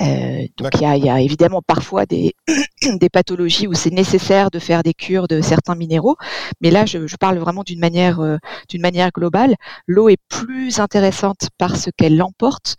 Euh, 0.00 0.46
donc, 0.56 0.70
il 0.74 0.82
y 0.82 0.84
a, 0.84 0.96
y 0.96 1.08
a, 1.08 1.20
évidemment 1.20 1.62
parfois 1.66 2.06
des, 2.06 2.34
des 2.82 3.08
pathologies 3.08 3.66
où 3.66 3.74
c'est 3.74 3.90
nécessaire 3.90 4.50
de 4.50 4.58
faire 4.58 4.82
des 4.82 4.94
cures 4.94 5.28
de 5.28 5.40
certains 5.40 5.74
minéraux. 5.74 6.16
Mais 6.60 6.70
là, 6.70 6.86
je, 6.86 7.06
je 7.06 7.16
parle 7.16 7.38
vraiment 7.38 7.62
d'une 7.62 7.80
manière, 7.80 8.20
euh, 8.20 8.38
d'une 8.68 8.82
manière 8.82 9.10
globale. 9.12 9.54
L'eau 9.86 10.08
est 10.08 10.20
plus 10.28 10.80
intéressante 10.80 11.48
parce 11.58 11.88
qu'elle 11.96 12.16
l'emporte 12.16 12.76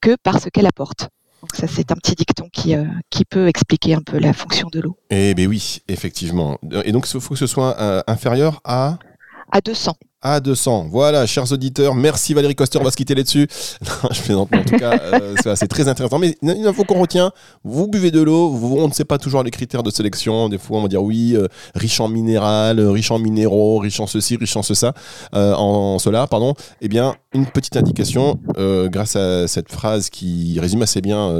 que 0.00 0.16
parce 0.22 0.48
qu'elle 0.50 0.66
apporte. 0.66 1.08
Donc 1.40 1.54
ça, 1.54 1.66
c'est 1.66 1.90
un 1.90 1.96
petit 1.96 2.14
dicton 2.14 2.48
qui, 2.52 2.74
euh, 2.74 2.84
qui 3.08 3.24
peut 3.24 3.48
expliquer 3.48 3.94
un 3.94 4.02
peu 4.02 4.18
la 4.18 4.32
fonction 4.32 4.68
de 4.70 4.80
l'eau. 4.80 4.96
Eh 5.08 5.34
bien 5.34 5.46
oui, 5.46 5.80
effectivement. 5.88 6.58
Et 6.84 6.92
donc, 6.92 7.06
il 7.12 7.20
faut 7.20 7.34
que 7.34 7.38
ce 7.38 7.46
soit 7.46 7.78
euh, 7.80 8.02
inférieur 8.06 8.60
à? 8.64 8.98
À 9.50 9.60
200 9.60 9.96
à 10.22 10.40
200. 10.40 10.88
Voilà, 10.90 11.26
chers 11.26 11.50
auditeurs, 11.50 11.94
merci 11.94 12.34
Valérie 12.34 12.54
Coster, 12.54 12.78
on 12.78 12.84
va 12.84 12.90
se 12.90 12.96
quitter 12.96 13.14
là-dessus. 13.14 13.48
je 14.10 14.32
en 14.34 14.46
tout 14.46 14.76
cas, 14.76 14.98
euh, 15.12 15.34
c'est 15.54 15.68
très 15.68 15.88
intéressant. 15.88 16.18
Mais 16.18 16.36
une 16.42 16.66
info 16.66 16.84
qu'on 16.84 17.00
retient, 17.00 17.32
vous 17.64 17.88
buvez 17.88 18.10
de 18.10 18.20
l'eau, 18.20 18.52
on 18.52 18.88
ne 18.88 18.92
sait 18.92 19.04
pas 19.04 19.18
toujours 19.18 19.42
les 19.42 19.50
critères 19.50 19.82
de 19.82 19.90
sélection. 19.90 20.48
Des 20.48 20.58
fois, 20.58 20.78
on 20.78 20.82
va 20.82 20.88
dire 20.88 21.02
oui, 21.02 21.34
euh, 21.36 21.48
riche 21.74 22.00
en 22.00 22.08
minéral, 22.08 22.78
euh, 22.78 22.90
riche 22.90 23.10
en 23.10 23.18
minéraux, 23.18 23.78
riche 23.78 24.00
en 24.00 24.06
ceci, 24.06 24.36
riche 24.36 24.56
en 24.56 24.62
cela, 24.62 24.92
en, 25.32 25.98
cela, 25.98 26.26
pardon. 26.26 26.54
Eh 26.80 26.88
bien, 26.88 27.14
une 27.32 27.46
petite 27.46 27.76
indication, 27.76 28.38
grâce 28.56 29.16
à 29.16 29.48
cette 29.48 29.70
phrase 29.70 30.10
qui 30.10 30.58
résume 30.60 30.82
assez 30.82 31.00
bien 31.00 31.32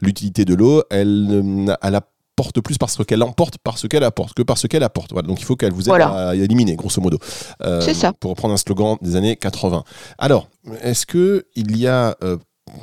l'utilité 0.00 0.44
de 0.44 0.54
l'eau, 0.54 0.82
elle, 0.90 1.76
elle 1.82 1.94
a 1.94 2.02
porte 2.38 2.60
plus 2.60 2.78
parce 2.78 3.04
qu'elle 3.04 3.24
emporte 3.24 3.58
parce 3.58 3.88
qu'elle 3.88 4.04
apporte 4.04 4.32
que 4.34 4.42
parce 4.42 4.68
qu'elle 4.68 4.84
apporte. 4.84 5.12
Voilà, 5.12 5.26
donc 5.26 5.40
il 5.40 5.44
faut 5.44 5.56
qu'elle 5.56 5.72
vous 5.72 5.90
aide 5.90 6.00
à 6.00 6.36
éliminer, 6.36 6.76
grosso 6.76 7.02
modo. 7.02 7.18
Euh, 7.62 7.80
C'est 7.80 7.94
ça. 7.94 8.12
Pour 8.12 8.30
reprendre 8.30 8.54
un 8.54 8.56
slogan 8.56 8.96
des 9.02 9.16
années 9.16 9.34
80. 9.34 9.82
Alors, 10.18 10.48
est-ce 10.82 11.04
que 11.04 11.46
il 11.56 11.76
y 11.76 11.88
a 11.88 12.16
euh, 12.22 12.36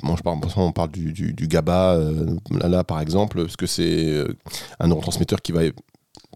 je 0.04 0.22
parle, 0.24 0.40
on 0.58 0.72
parle 0.72 0.90
du, 0.90 1.14
du, 1.14 1.48
GABA, 1.48 1.94
euh, 1.94 2.36
là, 2.50 2.84
par 2.84 3.00
exemple, 3.00 3.44
parce 3.44 3.56
que 3.56 3.68
c'est 3.68 4.26
un 4.80 4.88
neurotransmetteur 4.88 5.42
qui 5.44 5.52
va 5.52 5.62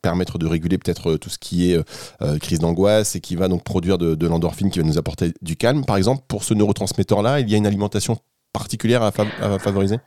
permettre 0.04 0.38
de 0.38 0.46
réguler 0.46 0.78
peut-être 0.78 1.18
tout 1.18 1.32
ce 1.32 1.40
qui 1.40 1.72
est 1.72 2.40
crise 2.40 2.60
d'angoisse 2.60 3.16
et 3.16 3.22
qui 3.22 3.36
va 3.36 3.48
donc 3.48 3.64
produire 3.64 3.98
de, 3.98 4.14
de 4.14 4.28
l'endorphine 4.28 4.70
qui 4.70 4.78
va 4.78 4.86
nous 4.86 5.00
apporter 5.00 5.34
du 5.42 5.56
calme. 5.58 5.84
Par 5.84 5.98
exemple, 5.98 6.24
pour 6.28 6.44
ce 6.44 6.54
neurotransmetteur-là, 6.54 7.40
il 7.40 7.50
y 7.50 7.56
a 7.56 7.58
une 7.58 7.66
alimentation 7.66 8.20
particulière 8.54 9.02
à 9.02 9.12
favoriser? 9.12 9.98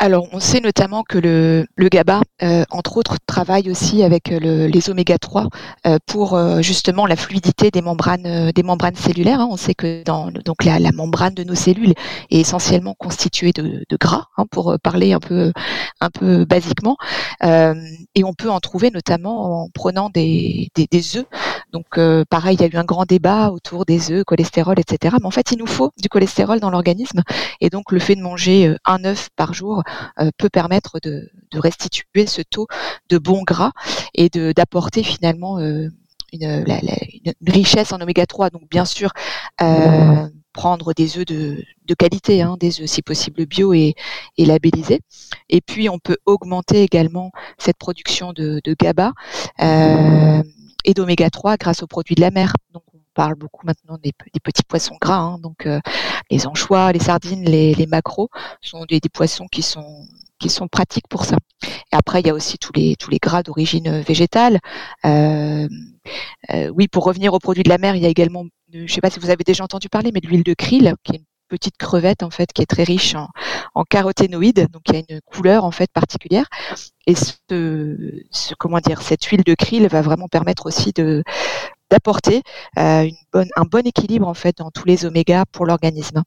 Alors, 0.00 0.28
on 0.32 0.38
sait 0.38 0.60
notamment 0.60 1.02
que 1.02 1.18
le, 1.18 1.66
le 1.74 1.88
GABA, 1.88 2.20
euh, 2.44 2.64
entre 2.70 2.98
autres, 2.98 3.16
travaille 3.26 3.68
aussi 3.68 4.04
avec 4.04 4.30
euh, 4.30 4.38
le, 4.38 4.66
les 4.68 4.90
oméga 4.90 5.18
3 5.18 5.48
euh, 5.88 5.98
pour 6.06 6.38
justement 6.62 7.04
la 7.04 7.16
fluidité 7.16 7.72
des 7.72 7.82
membranes, 7.82 8.52
des 8.52 8.62
membranes 8.62 8.94
cellulaires. 8.94 9.40
Hein. 9.40 9.48
On 9.50 9.56
sait 9.56 9.74
que 9.74 10.04
dans 10.04 10.30
donc 10.30 10.64
la, 10.64 10.78
membrane 10.92 11.34
de 11.34 11.42
nos 11.42 11.56
cellules 11.56 11.94
est 12.30 12.40
essentiellement 12.40 12.94
constituée 12.96 13.50
de, 13.50 13.84
de 13.88 13.96
gras, 13.96 14.26
hein, 14.36 14.44
pour 14.50 14.76
parler 14.82 15.12
un 15.12 15.18
peu, 15.18 15.52
un 16.00 16.10
peu 16.10 16.44
basiquement, 16.44 16.96
et 17.42 18.24
on 18.24 18.34
peut 18.34 18.50
en 18.50 18.60
trouver 18.60 18.90
notamment 18.90 19.62
en 19.64 19.68
prenant 19.68 20.10
des, 20.10 20.70
des, 20.76 20.86
des 20.88 21.16
œufs. 21.16 21.26
Donc, 21.72 22.00
pareil, 22.30 22.56
il 22.56 22.62
y 22.62 22.64
a 22.64 22.68
eu 22.68 22.76
un 22.76 22.84
grand 22.84 23.04
débat 23.04 23.50
autour 23.50 23.84
des 23.84 24.10
œufs, 24.10 24.24
cholestérol, 24.24 24.78
etc. 24.78 25.16
Mais 25.20 25.26
en 25.26 25.30
fait, 25.30 25.52
il 25.52 25.58
nous 25.58 25.66
faut 25.66 25.92
du 26.00 26.08
cholestérol 26.08 26.60
dans 26.60 26.70
l'organisme, 26.70 27.22
et 27.60 27.70
donc 27.70 27.92
le 27.92 27.98
fait 27.98 28.16
de 28.16 28.22
manger 28.22 28.74
un 28.84 29.04
œuf 29.04 29.28
par 29.36 29.54
jour 29.54 29.82
euh, 30.20 30.30
peut 30.36 30.48
permettre 30.48 30.98
de, 31.00 31.30
restituer 31.54 32.26
ce 32.26 32.42
taux 32.42 32.66
de 33.08 33.18
bon 33.18 33.42
gras 33.42 33.72
et 34.14 34.28
d'apporter 34.28 35.02
finalement 35.02 35.58
euh, 35.58 35.88
une, 36.32 36.64
richesse 37.46 37.92
en 37.92 38.00
oméga 38.00 38.26
3. 38.26 38.50
Donc 38.50 38.68
bien 38.70 38.84
sûr, 38.84 39.12
euh, 39.62 40.28
prendre 40.52 40.92
des 40.92 41.18
œufs 41.18 41.24
de, 41.24 41.64
qualité, 41.98 42.42
hein, 42.42 42.56
des 42.60 42.80
œufs 42.80 42.88
si 42.88 43.02
possible 43.02 43.46
bio 43.46 43.72
et, 43.72 43.94
labellisés. 44.36 45.00
Et 45.48 45.60
puis 45.60 45.88
on 45.88 45.98
peut 45.98 46.18
augmenter 46.26 46.82
également 46.82 47.32
cette 47.58 47.78
production 47.78 48.32
de, 48.32 48.60
GABA 48.78 49.12
et 50.84 50.94
d'oméga 50.94 51.30
3 51.30 51.56
grâce 51.56 51.82
aux 51.82 51.86
produits 51.86 52.14
de 52.14 52.20
la 52.20 52.30
mer. 52.30 52.52
Donc 52.72 52.82
on 52.94 52.98
parle 53.14 53.34
beaucoup 53.34 53.66
maintenant 53.66 53.98
des, 54.02 54.12
petits 54.42 54.62
poissons 54.62 54.96
gras, 55.00 55.18
hein, 55.18 55.38
donc 55.38 55.68
les 56.30 56.46
anchois, 56.46 56.92
les 56.92 57.00
sardines, 57.00 57.44
les, 57.44 57.74
les 57.74 57.86
macros 57.86 58.28
sont 58.60 58.84
des, 58.84 59.00
poissons 59.12 59.46
qui 59.50 59.62
sont 59.62 60.06
qui 60.38 60.48
sont 60.48 60.68
pratiques 60.68 61.08
pour 61.08 61.24
ça. 61.24 61.36
Et 61.64 61.96
après, 61.96 62.20
il 62.20 62.26
y 62.26 62.30
a 62.30 62.34
aussi 62.34 62.58
tous 62.58 62.72
les 62.72 62.96
tous 62.96 63.10
les 63.10 63.18
gras 63.18 63.42
d'origine 63.42 64.00
végétale. 64.00 64.60
Euh, 65.04 65.68
euh, 66.50 66.68
oui, 66.68 66.88
pour 66.88 67.04
revenir 67.04 67.34
aux 67.34 67.38
produits 67.38 67.62
de 67.62 67.68
la 67.68 67.78
mer, 67.78 67.96
il 67.96 68.02
y 68.02 68.06
a 68.06 68.08
également, 68.08 68.44
je 68.72 68.80
ne 68.80 68.86
sais 68.86 69.00
pas 69.00 69.10
si 69.10 69.18
vous 69.18 69.30
avez 69.30 69.44
déjà 69.44 69.64
entendu 69.64 69.88
parler, 69.88 70.10
mais 70.12 70.20
de 70.20 70.28
l'huile 70.28 70.44
de 70.44 70.54
krill, 70.54 70.94
qui 71.02 71.16
est 71.16 71.22
petite 71.48 71.76
crevette 71.76 72.22
en 72.22 72.30
fait 72.30 72.52
qui 72.52 72.62
est 72.62 72.66
très 72.66 72.84
riche 72.84 73.14
en, 73.74 73.84
caroténoïdes, 73.84 74.68
donc 74.70 74.82
il 74.88 74.94
y 74.94 74.98
a 74.98 75.02
une 75.08 75.20
couleur 75.22 75.64
en 75.64 75.70
fait 75.70 75.90
particulière. 75.90 76.46
Et 77.06 77.14
ce, 77.14 78.54
comment 78.58 78.80
dire, 78.80 79.02
cette 79.02 79.24
huile 79.24 79.44
de 79.44 79.54
krill 79.54 79.88
va 79.88 80.02
vraiment 80.02 80.28
permettre 80.28 80.66
aussi 80.66 80.92
de 80.92 81.22
d'apporter 81.90 82.42
euh, 82.78 83.08
un 83.34 83.62
bon 83.70 83.86
équilibre 83.86 84.26
en 84.28 84.34
fait 84.34 84.58
dans 84.58 84.70
tous 84.70 84.84
les 84.86 85.04
omégas 85.06 85.44
pour 85.52 85.66
l'organisme. 85.66 86.22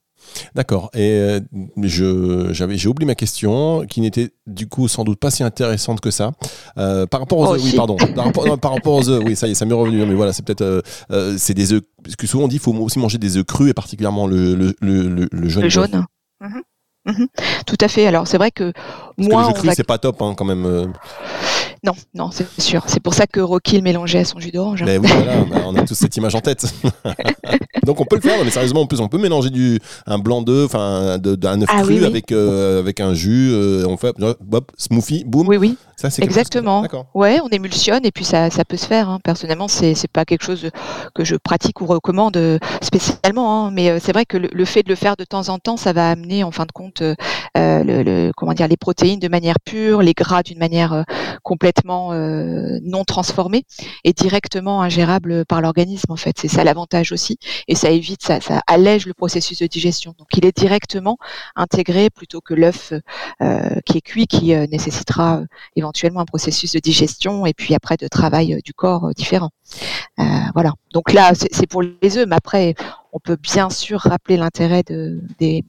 D'accord. 0.54 0.92
Et 0.94 1.12
euh, 1.14 1.40
j'ai 1.82 2.88
oublié 2.88 3.08
ma 3.08 3.16
question, 3.16 3.86
qui 3.88 4.02
n'était 4.02 4.30
du 4.46 4.68
coup 4.68 4.88
sans 4.88 5.04
doute 5.04 5.20
pas 5.20 5.32
si 5.32 5.44
intéressante 5.44 6.00
que 6.00 6.12
ça. 6.12 6.32
Euh, 6.78 7.08
par 7.08 7.22
rapport 7.22 7.40
aux 7.40 7.48
Oh, 7.48 7.56
œufs, 7.56 7.62
oui, 7.64 7.74
pardon. 7.76 7.96
Par 7.96 8.26
rapport, 8.26 8.60
par 8.60 8.72
rapport 8.74 8.94
aux 8.94 9.10
œufs, 9.10 9.24
oui, 9.26 9.36
ça 9.36 9.48
y 9.48 9.52
est, 9.52 9.56
ça 9.56 9.66
m'est 9.66 9.74
revenu. 9.74 10.06
Mais 10.06 10.14
voilà, 10.14 10.32
c'est 10.32 10.44
peut-être, 10.46 10.84
euh, 11.12 11.38
c'est 11.38 11.56
des 11.56 11.74
œufs. 11.74 11.82
Parce 12.04 12.16
que 12.16 12.28
souvent 12.28 12.44
on 12.44 12.48
dit, 12.48 12.60
qu'il 12.60 12.64
faut 12.64 12.74
aussi 12.74 13.00
manger 13.00 13.18
des 13.18 13.38
œufs 13.38 13.44
crus 13.46 13.72
et 13.72 13.74
particulièrement 13.74 14.28
le, 14.28 14.54
le, 14.56 14.76
le, 14.80 15.08
le- 15.10 15.30
le 15.32 15.50
jaune. 15.50 15.64
Le 15.64 15.70
jaune. 15.70 16.06
Mhm. 16.40 16.62
Mhm. 17.06 17.28
Tout 17.66 17.78
à 17.82 17.88
fait. 17.88 18.06
Alors 18.06 18.28
c'est 18.28 18.38
vrai 18.38 18.52
que 18.52 18.72
Parce 18.72 19.28
que 19.28 19.34
les 19.34 19.48
œufs 19.48 19.54
crus, 19.56 19.66
va 19.70 19.74
c'est 19.74 19.84
pas 19.84 19.98
top, 19.98 20.22
hein, 20.22 20.36
quand 20.38 20.46
même. 20.46 20.94
Non 21.84 21.94
non 22.14 22.30
c'est 22.32 22.46
sûr. 22.62 22.84
C'est 22.88 23.00
pour 23.00 23.14
ça 23.14 23.26
que 23.28 23.40
Rocky 23.40 23.78
le 23.78 23.82
mélangeait 23.82 24.20
à 24.20 24.26
son 24.26 24.40
jus 24.40 24.52
d'orange. 24.52 24.84
Oui, 24.86 24.98
voilà, 24.98 25.38
bah, 25.50 25.62
on 25.66 25.76
a 25.76 25.82
tous 25.84 25.96
cette 25.96 26.16
image 26.18 26.36
en 26.36 26.42
tête. 26.42 26.66
Donc 27.86 28.00
on 28.00 28.06
peut 28.06 28.18
le 28.18 28.22
faire, 28.22 28.44
mais 28.46 28.52
sérieusement, 28.52 28.82
en 28.82 28.86
plus, 28.86 29.00
on 29.00 29.08
peut 29.08 29.18
mélanger 29.18 29.50
du, 29.50 29.80
un 30.06 30.20
blanc 30.20 30.42
d'œuf, 30.44 30.66
enfin, 30.66 31.18
de- 31.18 31.36
d'un 31.36 31.60
œuf 31.62 31.70
Ah 31.72 31.82
cru 31.82 31.94
oui, 31.94 32.00
oui. 32.02 32.06
avec, 32.06 32.32
euh, 32.32 32.80
avec 32.80 33.00
un 33.00 33.14
jus. 33.16 33.50
euh, 33.52 33.86
on 33.88 33.98
fait, 33.98 34.14
hop, 34.22 34.72
smoothie, 34.78 35.24
boum. 35.26 35.48
Oui 35.48 35.58
oui. 35.58 35.78
Ça, 36.02 36.10
c'est 36.10 36.24
quelque 36.24 36.32
chose 36.32 36.38
Exactement. 36.40 36.82
que-. 36.88 36.98
Ouais, 37.14 37.40
on 37.44 37.50
émulsionne 37.50 38.04
et 38.06 38.12
puis 38.12 38.26
ça, 38.26 38.50
ça 38.50 38.66
peut 38.66 38.76
se 38.78 38.88
faire. 38.88 39.08
hein. 39.08 39.20
Personnellement, 39.24 39.68
c'est 39.68 39.94
c'est 39.94 40.08
pas 40.12 40.26
quelque 40.26 40.44
chose 40.44 40.70
que 41.14 41.24
je 41.24 41.36
pratique 41.36 41.80
ou 41.82 41.86
recommande 41.86 42.38
euh, 42.38 42.58
spécialement, 42.82 43.68
hein. 43.68 43.72
mais 43.72 43.92
euh, 43.92 44.00
c'est 44.02 44.12
vrai 44.12 44.26
que 44.26 44.38
le, 44.38 44.50
le 44.52 44.66
fait 44.66 44.82
de 44.82 44.90
le 44.90 44.96
faire 44.96 45.16
de 45.16 45.24
temps 45.26 45.50
en 45.50 45.60
temps, 45.60 45.78
ça 45.78 45.94
va 45.94 46.10
amener 46.10 46.44
en 46.44 46.50
fin 46.50 46.66
de 46.66 46.72
compte 46.72 47.04
euh, 47.04 47.14
euh, 47.56 47.84
le, 47.84 48.02
le- 48.02 48.32
comment 48.36 48.54
dire 48.54 48.68
les 48.68 48.78
protéines 48.78 49.20
de 49.20 49.28
manière 49.28 49.60
pure, 49.64 50.02
les 50.02 50.14
gras 50.14 50.42
d'une 50.42 50.58
manière 50.58 50.94
euh, 50.94 51.04
complètement 51.44 52.14
euh, 52.14 52.80
non 52.84 53.04
transformée 53.04 53.64
et 54.04 54.14
directement 54.14 54.82
ingérable 54.82 55.46
par 55.46 55.62
l'organisme. 55.62 56.12
En 56.12 56.16
fait, 56.16 56.36
c'est 56.40 56.48
ça 56.48 56.64
l'avantage 56.64 57.12
aussi, 57.12 57.38
et 57.68 57.76
ça 57.76 57.92
évite, 57.92 58.24
ça, 58.24 58.42
ça 58.42 58.62
allège 58.66 59.06
le 59.06 59.14
processus 59.14 59.60
de 59.60 59.68
digestion. 59.68 60.16
Donc, 60.18 60.30
il 60.36 60.46
est 60.48 60.58
directement 60.58 61.18
intégré 61.56 62.10
plutôt 62.10 62.42
que 62.42 62.56
l'œuf 62.56 62.92
euh, 63.44 63.76
qui 63.86 64.00
est 64.00 64.02
cuit, 64.02 64.26
qui 64.26 64.56
euh, 64.56 64.66
nécessitera 64.72 65.38
euh, 65.42 65.46
éventuellement 65.92 66.22
un 66.22 66.26
processus 66.26 66.72
de 66.72 66.80
digestion 66.80 67.46
et 67.46 67.54
puis 67.54 67.76
après 67.76 67.98
de 67.98 68.08
travail 68.08 68.54
euh, 68.54 68.60
du 68.64 68.74
corps 68.74 69.06
euh, 69.06 69.12
différent. 69.12 69.50
Euh, 70.20 70.24
voilà. 70.54 70.72
Donc 70.94 71.12
là, 71.14 71.34
c'est 71.36 71.68
pour 71.68 71.82
les 71.82 72.18
œufs, 72.18 72.28
mais 72.28 72.36
après, 72.36 72.76
on 73.14 73.20
peut 73.20 73.38
bien 73.42 73.70
sûr 73.70 74.00
rappeler 74.00 74.38
l'intérêt 74.38 74.84
de, 74.84 75.22
des, 75.40 75.64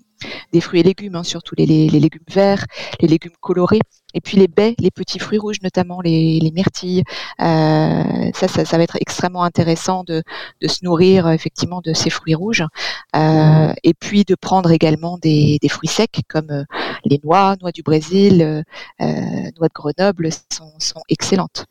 des 0.53 0.61
fruits 0.61 0.81
et 0.81 0.83
légumes, 0.85 1.17
hein, 1.17 1.25
surtout 1.25 1.55
les, 1.59 1.67
les- 1.67 1.89
les 1.89 2.01
légumes 2.01 2.23
verts, 2.31 2.65
les 3.01 3.09
légumes 3.09 3.33
colorés, 3.41 3.81
et 4.15 4.21
puis 4.21 4.37
les 4.37 4.47
baies, 4.47 4.75
les 4.79 4.91
petits 4.91 5.19
fruits 5.19 5.39
rouges, 5.39 5.63
notamment 5.63 6.01
les, 6.01 6.39
les 6.41 6.51
myrtilles. 6.53 7.03
Euh, 7.41 8.31
ça, 8.35 8.47
ça, 8.47 8.65
ça 8.65 8.77
va 8.77 8.83
être 8.85 8.97
extrêmement 9.01 9.43
intéressant 9.43 10.05
de, 10.05 10.23
de 10.61 10.69
se 10.69 10.85
nourrir 10.85 11.29
effectivement 11.31 11.81
de 11.83 11.93
ces 11.95 12.11
fruits 12.11 12.37
rouges, 12.37 12.65
Euh, 13.15 13.73
et 13.85 13.95
puis 13.95 14.25
de 14.25 14.35
prendre 14.35 14.71
également 14.71 15.19
des, 15.19 15.59
des 15.61 15.69
fruits 15.69 15.89
secs 15.99 16.23
comme 16.29 16.65
les 17.05 17.21
noix, 17.23 17.57
noix 17.61 17.73
du 17.73 17.83
Brésil, 17.83 18.43
euh, 18.43 18.63
euh, 19.01 19.51
noix 19.59 19.69
de 19.69 19.75
Grenoble 19.75 20.31
sont, 20.53 20.73
sont 20.79 21.03
excellentes. 21.09 21.67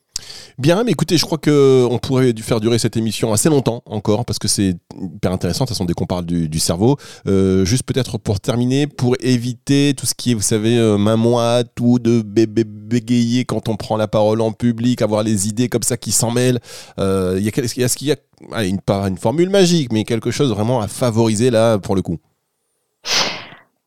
Bien, 0.60 0.84
mais 0.84 0.92
écoutez, 0.92 1.18
je 1.18 1.26
crois 1.26 1.40
que 1.40 1.88
on 1.90 1.98
pourrait 1.98 2.32
faire 2.38 2.60
durer 2.60 2.78
cette 2.78 2.96
émission 2.96 3.34
assez 3.34 3.50
longtemps 3.50 3.82
encore 3.88 4.24
parce 4.24 4.38
que 4.38 4.48
c'est 4.48 4.76
hyper 5.02 5.32
intéressant. 5.32 5.64
De 5.64 5.70
toute 5.70 5.76
façon, 5.76 5.86
dès 5.86 5.94
qu'on 5.94 6.06
parle 6.06 6.26
du, 6.26 6.48
du 6.48 6.60
cerveau, 6.60 6.98
Euh, 7.28 7.66
juste 7.66 7.84
peut-être 7.84 8.20
pour 8.20 8.40
terminer, 8.40 8.86
pour 8.86 9.16
éviter 9.22 9.96
tout 9.98 10.06
ce 10.06 10.14
qui 10.14 10.32
est, 10.32 10.34
vous 10.36 10.42
savez, 10.42 10.78
euh, 10.78 10.98
main 10.98 11.16
moite 11.16 11.72
ou 11.80 11.98
de 11.98 12.22
bé- 12.22 12.46
bé- 12.46 12.64
bégayer 12.66 13.46
quand 13.46 13.68
on 13.68 13.78
prend 13.78 13.98
la 13.98 14.08
parole 14.08 14.42
en 14.42 14.52
public, 14.52 15.02
avoir 15.02 15.24
les 15.24 15.48
idées 15.48 15.70
comme 15.70 15.84
ça 15.84 15.98
qui 15.98 16.12
s'en 16.12 16.30
mêlent. 16.30 16.60
Euh, 17.00 17.40
Est-ce 17.40 17.98
qu'il 17.98 18.08
y 18.08 18.12
a 18.12 18.18
allez, 18.52 18.70
une, 18.70 18.82
pas 18.82 19.08
une 19.08 19.18
formule 19.18 19.50
magique, 19.50 19.92
mais 19.92 20.04
quelque 20.04 20.30
chose 20.30 20.52
vraiment 20.52 20.82
à 20.82 20.88
favoriser 20.88 21.50
là 21.50 21.80
pour 21.80 21.96
le 21.96 22.04
coup? 22.04 22.20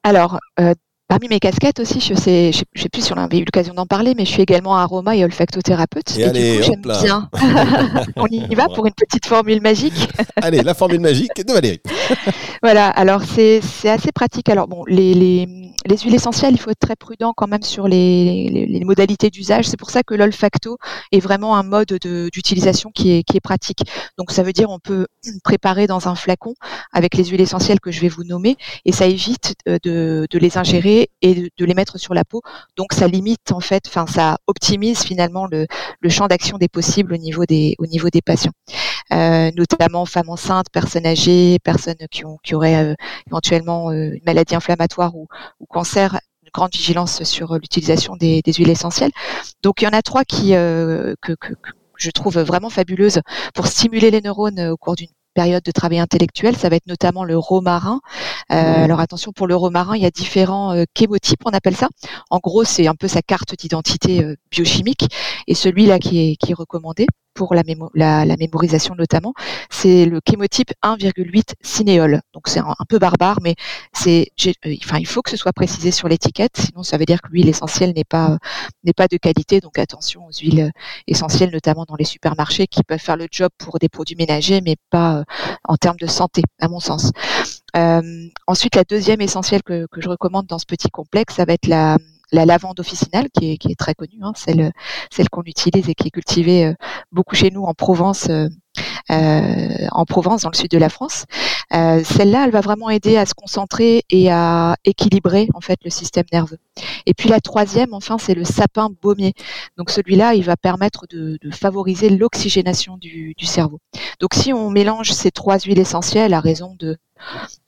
Alors, 0.02 0.38
euh, 0.58 0.74
parmi 1.08 1.28
mes 1.28 1.38
casquettes 1.38 1.80
aussi, 1.80 2.00
je 2.00 2.14
sais, 2.14 2.52
je 2.52 2.58
sais, 2.58 2.64
je 2.74 2.82
sais 2.82 2.88
plus 2.88 3.02
si 3.02 3.12
on 3.12 3.16
avait 3.16 3.38
eu 3.38 3.44
l'occasion 3.44 3.74
d'en 3.74 3.86
parler, 3.86 4.14
mais 4.16 4.24
je 4.24 4.30
suis 4.30 4.42
également 4.42 4.76
aroma 4.76 5.16
et 5.16 5.24
olfactothérapeute. 5.24 6.16
Et 6.18 6.24
allez, 6.24 6.52
du 6.52 6.58
coup, 6.58 6.64
j'aime 6.64 6.82
bien. 6.82 7.28
on 8.16 8.26
y 8.26 8.54
va 8.54 8.68
pour 8.68 8.86
une 8.86 8.94
petite 8.94 9.26
formule 9.26 9.60
magique. 9.60 10.08
Allez, 10.42 10.62
la 10.62 10.74
formule 10.74 11.00
magique 11.00 11.46
de 11.46 11.52
Valérie. 11.52 11.80
Voilà, 12.62 12.88
alors 12.88 13.22
c'est 13.22 13.60
c'est 13.60 13.90
assez 13.90 14.12
pratique. 14.12 14.48
Alors 14.48 14.68
bon, 14.68 14.84
les, 14.86 15.14
les, 15.14 15.46
les 15.86 15.96
huiles 15.98 16.14
essentielles, 16.14 16.54
il 16.54 16.58
faut 16.58 16.70
être 16.70 16.78
très 16.78 16.96
prudent 16.96 17.32
quand 17.36 17.46
même 17.46 17.62
sur 17.62 17.88
les, 17.88 18.82
modalités 18.84 19.30
d'usage. 19.30 19.66
C'est 19.66 19.76
pour 19.78 19.90
ça 19.90 20.02
que 20.02 20.14
l'olfacto 20.14 20.78
est 21.12 21.20
vraiment 21.20 21.56
un 21.56 21.62
mode 21.62 21.88
de- 21.88 22.28
d'utilisation 22.32 22.90
qui 22.94 23.12
est, 23.12 23.22
qui 23.22 23.36
est 23.36 23.40
pratique. 23.40 23.80
Donc 24.18 24.30
ça 24.30 24.42
veut 24.42 24.52
dire 24.52 24.70
on 24.70 24.78
peut 24.78 25.06
préparer 25.44 25.86
dans 25.86 26.08
un 26.08 26.14
flacon 26.14 26.54
avec 26.92 27.14
les 27.14 27.24
huiles 27.24 27.40
essentielles 27.40 27.80
que 27.80 27.90
je 27.90 28.00
vais 28.00 28.08
vous 28.08 28.24
nommer 28.24 28.56
et 28.84 28.92
ça 28.92 29.06
évite 29.06 29.54
euh, 29.68 29.78
de, 29.82 30.26
de 30.30 30.38
les 30.38 30.58
ingérer 30.58 30.93
et 31.22 31.34
de, 31.58 31.64
les 31.64 31.74
mettre 31.74 31.98
sur 31.98 32.14
la 32.14 32.24
peau. 32.24 32.42
Donc 32.76 32.92
ça 32.92 33.06
limite 33.08 33.52
en 33.52 33.60
fait, 33.60 33.84
enfin 33.86 34.06
ça 34.06 34.38
optimise 34.46 35.02
finalement 35.02 35.46
le, 35.50 35.66
champ 36.08 36.28
d'action 36.28 36.58
des 36.58 36.68
possibles 36.68 37.14
au 37.14 37.16
niveau 37.16 37.44
des, 37.46 37.74
au 37.78 37.86
niveau 37.86 38.08
des 38.10 38.22
patients 38.22 38.52
euh, 39.12 39.50
notamment 39.56 40.06
femmes 40.06 40.30
enceintes, 40.30 40.70
personnes 40.70 41.06
âgées, 41.06 41.58
personnes 41.62 41.96
qui, 42.10 42.24
ont, 42.24 42.38
qui 42.42 42.54
auraient 42.54 42.92
euh, 42.92 42.94
éventuellement 43.26 43.90
euh, 43.90 44.12
une 44.14 44.24
maladie 44.26 44.54
inflammatoire 44.54 45.14
ou, 45.14 45.28
ou 45.60 45.66
cancer, 45.66 46.18
grande 46.52 46.72
vigilance 46.72 47.24
sur 47.24 47.54
l'utilisation 47.54 48.16
des, 48.16 48.42
huiles 48.46 48.70
essentielles. 48.70 49.10
Donc 49.62 49.82
il 49.82 49.86
y 49.86 49.88
en 49.88 49.92
a 49.92 50.02
trois 50.02 50.24
qui 50.24 50.50
que, 50.50 51.14
que- 51.40 51.54
je 51.96 52.10
trouve 52.10 52.38
vraiment 52.40 52.70
fabuleuses 52.70 53.20
pour 53.54 53.66
stimuler 53.66 54.10
les 54.10 54.20
neurones 54.20 54.60
au 54.60 54.76
cours 54.76 54.96
d'une 54.96 55.08
période 55.34 55.62
de 55.62 55.72
travail 55.72 55.98
intellectuel, 55.98 56.56
ça 56.56 56.68
va 56.68 56.76
être 56.76 56.86
notamment 56.86 57.24
le 57.24 57.36
romarin. 57.36 58.00
Euh, 58.52 58.84
Alors 58.84 59.00
attention, 59.00 59.32
pour 59.32 59.46
le 59.46 59.56
romarin, 59.56 59.96
il 59.96 60.02
y 60.02 60.06
a 60.06 60.10
différents 60.10 60.72
euh, 60.74 60.84
chémotypes, 60.96 61.40
on 61.44 61.50
appelle 61.50 61.76
ça. 61.76 61.88
En 62.30 62.38
gros, 62.38 62.64
c'est 62.64 62.86
un 62.86 62.94
peu 62.94 63.08
sa 63.08 63.22
carte 63.22 63.54
d'identité 63.58 64.22
euh, 64.22 64.36
biochimique. 64.50 65.06
Et 65.46 65.54
celui-là 65.54 65.98
qui 65.98 66.30
est, 66.32 66.36
qui 66.36 66.52
est 66.52 66.54
recommandé 66.54 67.06
pour 67.34 67.54
la, 67.54 67.62
mémo- 67.64 67.90
la, 67.94 68.24
la 68.24 68.36
mémorisation 68.36 68.94
notamment, 68.94 69.34
c'est 69.68 70.06
le 70.06 70.20
chémotype 70.28 70.70
1,8 70.82 71.54
cinéole. 71.62 72.20
Donc 72.32 72.46
c'est 72.46 72.60
un, 72.60 72.74
un 72.78 72.84
peu 72.88 72.98
barbare, 73.00 73.38
mais 73.42 73.56
c'est, 73.92 74.28
euh, 74.46 74.74
enfin, 74.84 74.98
il 74.98 75.06
faut 75.06 75.20
que 75.20 75.30
ce 75.30 75.36
soit 75.36 75.52
précisé 75.52 75.90
sur 75.90 76.06
l'étiquette, 76.08 76.56
sinon 76.58 76.84
ça 76.84 76.96
veut 76.96 77.04
dire 77.06 77.20
que 77.20 77.28
l'huile 77.30 77.48
essentielle 77.48 77.92
n'est 77.96 78.04
pas 78.04 78.38
n'est 78.84 78.92
pas 78.92 79.08
de 79.08 79.16
qualité. 79.16 79.60
Donc 79.60 79.78
attention 79.78 80.26
aux 80.26 80.32
huiles 80.32 80.60
euh, 80.60 80.70
essentielles, 81.08 81.50
notamment 81.50 81.84
dans 81.88 81.96
les 81.96 82.04
supermarchés, 82.04 82.66
qui 82.68 82.82
peuvent 82.84 82.98
faire 83.00 83.16
le 83.16 83.26
job 83.30 83.50
pour 83.58 83.78
des 83.80 83.88
produits 83.88 84.16
ménagers, 84.16 84.60
mais 84.60 84.76
pas 84.90 85.18
euh, 85.18 85.24
en 85.64 85.76
termes 85.76 85.96
de 85.98 86.06
santé, 86.06 86.42
à 86.60 86.68
mon 86.68 86.80
sens. 86.80 87.10
Euh, 87.76 88.28
ensuite, 88.46 88.76
la 88.76 88.84
deuxième 88.84 89.20
essentielle 89.20 89.62
que, 89.62 89.86
que 89.90 90.00
je 90.00 90.08
recommande 90.08 90.46
dans 90.46 90.58
ce 90.58 90.66
petit 90.66 90.90
complexe, 90.90 91.34
ça 91.34 91.44
va 91.44 91.54
être 91.54 91.66
la, 91.66 91.98
la 92.32 92.44
lavande 92.44 92.80
officinale, 92.80 93.28
qui 93.30 93.52
est, 93.52 93.56
qui 93.56 93.70
est 93.70 93.78
très 93.78 93.94
connue, 93.94 94.18
hein, 94.22 94.32
celle, 94.36 94.72
celle 95.10 95.28
qu'on 95.28 95.42
utilise 95.42 95.88
et 95.88 95.94
qui 95.94 96.08
est 96.08 96.10
cultivée 96.10 96.66
euh, 96.66 96.74
beaucoup 97.12 97.34
chez 97.34 97.50
nous 97.50 97.62
en 97.62 97.74
Provence, 97.74 98.28
euh, 98.28 98.48
euh, 99.10 99.86
en 99.92 100.04
Provence, 100.04 100.42
dans 100.42 100.50
le 100.50 100.56
sud 100.56 100.70
de 100.70 100.78
la 100.78 100.88
France. 100.88 101.24
Euh, 101.72 102.02
Celle-là, 102.04 102.44
elle 102.44 102.50
va 102.50 102.60
vraiment 102.60 102.90
aider 102.90 103.16
à 103.16 103.26
se 103.26 103.34
concentrer 103.34 104.04
et 104.10 104.30
à 104.30 104.76
équilibrer 104.84 105.48
en 105.54 105.60
fait 105.60 105.78
le 105.84 105.90
système 105.90 106.24
nerveux. 106.32 106.58
Et 107.06 107.14
puis 107.14 107.28
la 107.28 107.40
troisième, 107.40 107.94
enfin, 107.94 108.18
c'est 108.18 108.34
le 108.34 108.44
sapin 108.44 108.90
baumier. 109.02 109.34
Donc 109.76 109.90
celui-là, 109.90 110.34
il 110.34 110.44
va 110.44 110.56
permettre 110.56 111.06
de, 111.08 111.38
favoriser 111.52 112.10
l'oxygénation 112.10 112.96
du, 112.96 113.34
du 113.36 113.46
cerveau. 113.46 113.80
Donc 114.20 114.34
si 114.34 114.52
on 114.52 114.70
mélange 114.70 115.12
ces 115.12 115.30
trois 115.30 115.58
huiles 115.58 115.78
essentielles 115.78 116.34
à 116.34 116.40
raison 116.40 116.74
de 116.78 116.96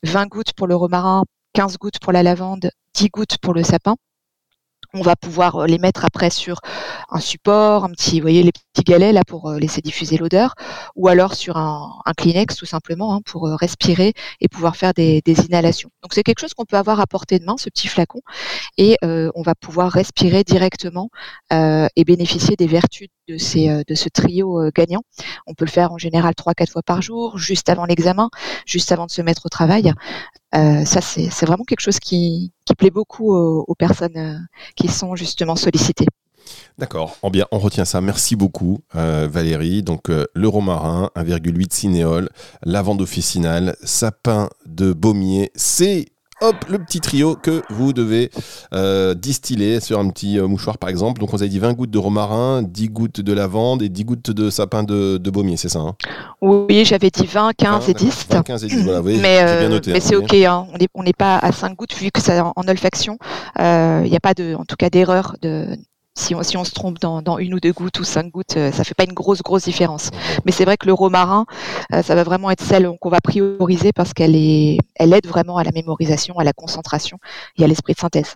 20 0.03 0.27
gouttes 0.27 0.53
pour 0.53 0.67
le 0.67 0.77
romarin, 0.77 1.25
15 1.55 1.79
gouttes 1.79 1.99
pour 2.01 2.13
la 2.13 2.23
lavande, 2.23 2.71
10 2.95 3.09
gouttes 3.09 3.39
pour 3.39 3.55
le 3.55 3.63
sapin, 3.63 3.97
on 4.97 5.03
va 5.03 5.17
pouvoir 5.17 5.57
euh, 5.57 5.67
les 5.67 5.79
mettre 5.79 6.05
après 6.05 6.31
sur 6.31 6.61
un 7.11 7.21
support, 7.21 7.85
un 7.85 7.91
petit, 7.91 8.19
vous 8.19 8.25
voyez, 8.25 8.43
les 8.43 8.53
petits 8.53 8.85
galets 8.85 9.13
là 9.13 9.23
pour 9.25 9.51
euh, 9.51 9.59
laisser 9.59 9.81
diffuser 9.83 10.17
l'odeur, 10.17 10.55
ou 10.95 11.09
alors 11.09 11.35
sur 11.35 11.57
un, 11.57 11.93
Kleenex 12.17 12.57
tout 12.57 12.67
simplement 12.67 13.15
hein, 13.15 13.21
pour 13.25 13.47
euh, 13.47 13.57
respirer 13.57 14.15
et 14.41 14.49
pouvoir 14.49 14.77
faire 14.77 14.95
des, 14.95 15.23
inhalations. 15.27 15.91
Donc 16.03 16.15
c'est 16.15 16.23
quelque 16.23 16.41
chose 16.41 16.55
qu'on 16.55 16.65
peut 16.65 16.77
avoir 16.77 17.01
à 17.01 17.07
portée 17.07 17.39
de 17.39 17.45
main, 17.45 17.57
ce 17.59 17.69
petit 17.69 17.89
flacon, 17.89 18.21
et 18.79 18.97
on 19.03 19.43
va 19.43 19.55
pouvoir 19.55 19.93
respirer 19.93 20.45
directement 20.45 21.11
et 21.51 22.05
bénéficier 22.05 22.57
des 22.57 22.67
vertus 22.67 23.09
de, 23.29 23.37
ce 23.39 24.09
trio 24.09 24.71
gagnant. 24.75 25.03
On 25.47 25.55
peut 25.55 25.67
le 25.67 25.71
faire 25.71 25.93
en 25.93 25.99
général 25.99 26.35
trois, 26.35 26.55
quatre 26.55 26.73
fois 26.73 26.83
par 26.83 27.03
jour, 27.03 27.39
juste 27.39 27.69
avant 27.69 27.85
l'examen, 27.85 28.31
juste 28.67 28.93
avant 28.93 29.07
de 29.07 29.11
se 29.11 29.23
mettre 29.23 29.43
au 29.45 29.49
travail. 29.49 29.93
Ça, 30.53 31.01
c'est 31.01 31.47
vraiment 31.47 31.65
quelque 31.65 31.81
chose 31.81 31.99
qui, 31.99 32.53
qui 32.66 32.74
plaît 32.74 32.90
beaucoup 32.90 33.35
aux, 33.35 33.74
personnes 33.74 34.16
euh, 34.16 34.37
qui 34.74 34.88
sont 34.88 35.16
justement 35.16 35.57
sollicitées. 35.57 36.07
D'accord, 36.79 37.16
bien, 37.31 37.46
on 37.50 37.59
retient 37.59 37.85
ça. 37.85 38.00
Merci 38.00 38.37
beaucoup, 38.37 38.81
euh, 38.94 39.26
Valérie. 39.31 39.83
Donc, 39.83 40.11
euh, 40.11 40.26
le 40.35 40.46
romarin, 40.46 41.11
1,8 41.16 41.72
cinéole, 41.72 42.29
lavande 42.62 43.00
officinale, 43.00 43.76
sapin 43.83 44.50
de 44.66 44.92
baumier, 44.92 45.50
c'est 45.55 46.07
hop, 46.40 46.57
le 46.68 46.79
petit 46.79 47.01
trio 47.01 47.37
que 47.37 47.62
vous 47.70 47.92
devez 47.92 48.31
euh, 48.75 49.14
distiller 49.14 49.81
sur 49.81 49.99
un 49.99 50.09
petit 50.11 50.38
euh, 50.38 50.46
mouchoir 50.46 50.79
par 50.79 50.90
exemple. 50.90 51.20
Donc 51.20 51.33
on 51.33 51.37
vous 51.37 51.42
a 51.42 51.46
dit 51.46 51.59
20 51.59 51.72
gouttes 51.75 51.90
de 51.90 51.99
romarin, 51.99 52.62
10 52.62 52.88
gouttes 52.88 53.20
de 53.20 53.33
lavande 53.33 53.83
et 53.83 53.88
10 53.88 54.05
gouttes 54.05 54.31
de 54.31 54.51
sapin 54.51 54.83
de, 54.83 55.18
de 55.18 55.31
baumier, 55.31 55.57
c'est 55.57 55.68
ça 55.68 55.81
hein? 55.81 55.94
Oui, 56.40 56.85
j'avais 56.85 57.11
dit 57.11 57.27
20, 57.27 57.53
15 57.57 57.88
et 57.88 57.94
10. 57.94 58.27
20, 58.31 58.42
15 58.42 58.64
et 58.64 58.68
10, 58.68 58.83
voilà, 58.85 59.01
oui, 59.01 59.18
mais 59.20 59.44
bien 59.59 59.68
noté, 59.68 59.92
mais 59.92 59.99
hein, 59.99 60.01
c'est 60.03 60.16
ok, 60.16 60.35
hein. 60.35 60.66
on 60.94 61.03
n'est 61.03 61.12
pas 61.12 61.38
à 61.38 61.53
5 61.53 61.75
gouttes 61.77 61.94
vu 61.94 62.11
que 62.11 62.20
c'est 62.20 62.40
en, 62.40 62.53
en 62.55 62.68
olfaction. 62.68 63.18
Il 63.59 64.09
n'y 64.11 64.16
a 64.16 64.20
pas 64.20 64.35
de, 64.35 64.55
en 64.55 64.64
tout 64.64 64.77
cas 64.77 64.90
d'erreur 64.90 65.37
de, 65.42 65.77
si 66.16 66.35
on, 66.35 66.64
se 66.64 66.72
trompe 66.72 66.98
dans, 66.98 67.22
dans, 67.22 67.38
une 67.38 67.55
ou 67.55 67.61
deux 67.61 67.72
gouttes 67.72 68.00
ou 68.00 68.05
cinq 68.05 68.31
gouttes, 68.31 68.57
euh, 68.57 68.72
ça 68.72 68.85
fait 68.85 68.94
pas 68.94 69.05
une 69.05 69.12
grosse 69.12 69.42
grosse 69.42 69.64
différence. 69.64 70.11
Mais 70.44 70.52
c'est 70.52 70.64
vrai 70.64 70.76
que 70.76 70.87
le 70.87 70.94
romarin, 70.94 71.44
euh, 71.92 72.02
ça 72.02 72.14
va 72.14 72.24
vraiment 72.24 72.50
être 72.50 72.64
celle 72.64 72.90
qu'on 73.00 73.11
va 73.11 73.20
prioriser 73.20 73.92
parce 73.92 74.12
qu'elle 74.14 74.35
elle 74.35 75.12
aide 75.12 75.26
vraiment 75.26 75.59
à 75.59 75.64
la 75.64 75.72
mémorisation, 75.72 76.38
à 76.38 76.44
la 76.44 76.52
concentration 76.52 77.18
et 77.59 77.64
à 77.64 77.66
l'esprit 77.66 77.92
de 77.92 77.98
synthèse. 77.98 78.35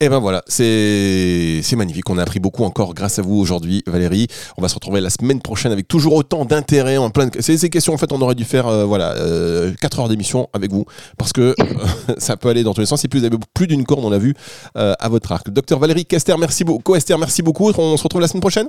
Et 0.00 0.06
eh 0.06 0.08
ben 0.08 0.18
voilà, 0.18 0.42
c'est 0.46 1.62
magnifique. 1.76 2.08
On 2.10 2.18
a 2.18 2.22
appris 2.22 2.40
beaucoup 2.40 2.64
encore 2.64 2.94
grâce 2.94 3.18
à 3.18 3.22
vous 3.22 3.36
aujourd'hui, 3.36 3.82
Valérie. 3.86 4.26
On 4.56 4.62
va 4.62 4.68
se 4.68 4.74
retrouver 4.74 5.00
la 5.00 5.10
semaine 5.10 5.40
prochaine 5.40 5.72
avec 5.72 5.88
toujours 5.88 6.14
autant 6.14 6.44
d'intérêt 6.44 6.96
en 6.96 7.10
plein. 7.10 7.26
De... 7.26 7.40
Ces 7.40 7.70
questions, 7.70 7.94
en 7.94 7.98
fait, 7.98 8.12
on 8.12 8.20
aurait 8.20 8.34
dû 8.34 8.44
faire 8.44 8.66
euh, 8.66 8.84
voilà 8.84 9.12
euh, 9.12 9.72
4 9.80 10.00
heures 10.00 10.08
d'émission 10.08 10.48
avec 10.52 10.70
vous 10.70 10.84
parce 11.16 11.32
que 11.32 11.54
ça 12.18 12.36
peut 12.36 12.48
aller 12.48 12.62
dans 12.62 12.74
tous 12.74 12.80
les 12.80 12.86
sens. 12.86 13.04
Et 13.04 13.08
plus 13.08 13.20
vous 13.20 13.26
avez 13.26 13.36
plus 13.54 13.66
d'une 13.66 13.84
corde, 13.84 14.04
on 14.04 14.10
l'a 14.10 14.18
vu 14.18 14.34
euh, 14.76 14.94
à 14.98 15.08
votre 15.08 15.32
arc. 15.32 15.50
Docteur 15.50 15.78
Valérie 15.78 16.06
Kester, 16.06 16.34
merci 16.38 16.64
beaucoup. 16.64 16.94
Esther, 16.94 17.18
merci 17.18 17.42
beaucoup. 17.42 17.70
On 17.76 17.96
se 17.96 18.02
retrouve 18.02 18.20
la 18.20 18.28
semaine 18.28 18.40
prochaine. 18.40 18.68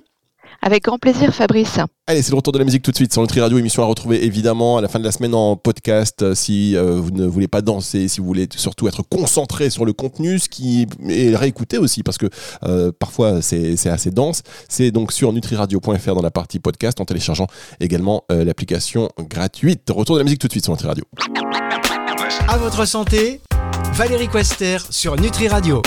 Avec 0.61 0.83
grand 0.83 0.97
plaisir, 0.97 1.33
Fabrice. 1.33 1.79
Allez, 2.07 2.21
c'est 2.21 2.31
le 2.31 2.37
retour 2.37 2.53
de 2.53 2.59
la 2.59 2.65
musique 2.65 2.81
tout 2.81 2.91
de 2.91 2.95
suite 2.95 3.13
sur 3.13 3.21
Nutri 3.21 3.39
Radio, 3.39 3.57
émission 3.57 3.83
à 3.83 3.85
retrouver 3.85 4.25
évidemment 4.25 4.77
à 4.77 4.81
la 4.81 4.87
fin 4.87 4.99
de 4.99 5.03
la 5.05 5.11
semaine 5.11 5.33
en 5.33 5.55
podcast. 5.55 6.21
Euh, 6.21 6.35
si 6.35 6.75
euh, 6.75 6.95
vous 6.95 7.11
ne 7.11 7.25
voulez 7.25 7.47
pas 7.47 7.61
danser, 7.61 8.07
si 8.07 8.19
vous 8.19 8.25
voulez 8.25 8.47
surtout 8.55 8.87
être 8.87 9.03
concentré 9.03 9.69
sur 9.69 9.85
le 9.85 9.93
contenu, 9.93 10.39
ce 10.39 10.49
qui 10.49 10.87
est 11.07 11.35
réécouté 11.35 11.77
aussi, 11.77 12.03
parce 12.03 12.17
que 12.17 12.27
euh, 12.63 12.91
parfois 12.97 13.41
c'est 13.41 13.87
assez 13.87 14.11
dense. 14.11 14.41
C'est 14.67 14.91
donc 14.91 15.11
sur 15.11 15.31
nutriradio.fr 15.33 16.15
dans 16.15 16.21
la 16.21 16.31
partie 16.31 16.59
podcast 16.59 16.99
en 16.99 17.05
téléchargeant 17.05 17.47
également 17.79 18.23
euh, 18.31 18.43
l'application 18.43 19.09
gratuite. 19.19 19.89
Retour 19.89 20.15
de 20.15 20.21
la 20.21 20.23
musique 20.23 20.39
tout 20.39 20.47
de 20.47 20.53
suite 20.53 20.65
sur 20.65 20.73
Nutri 20.73 20.87
Radio. 20.87 21.05
À 22.47 22.57
votre 22.57 22.85
santé, 22.85 23.41
Valérie 23.93 24.27
Quester 24.27 24.77
sur 24.89 25.15
Nutri 25.15 25.47
Radio. 25.47 25.81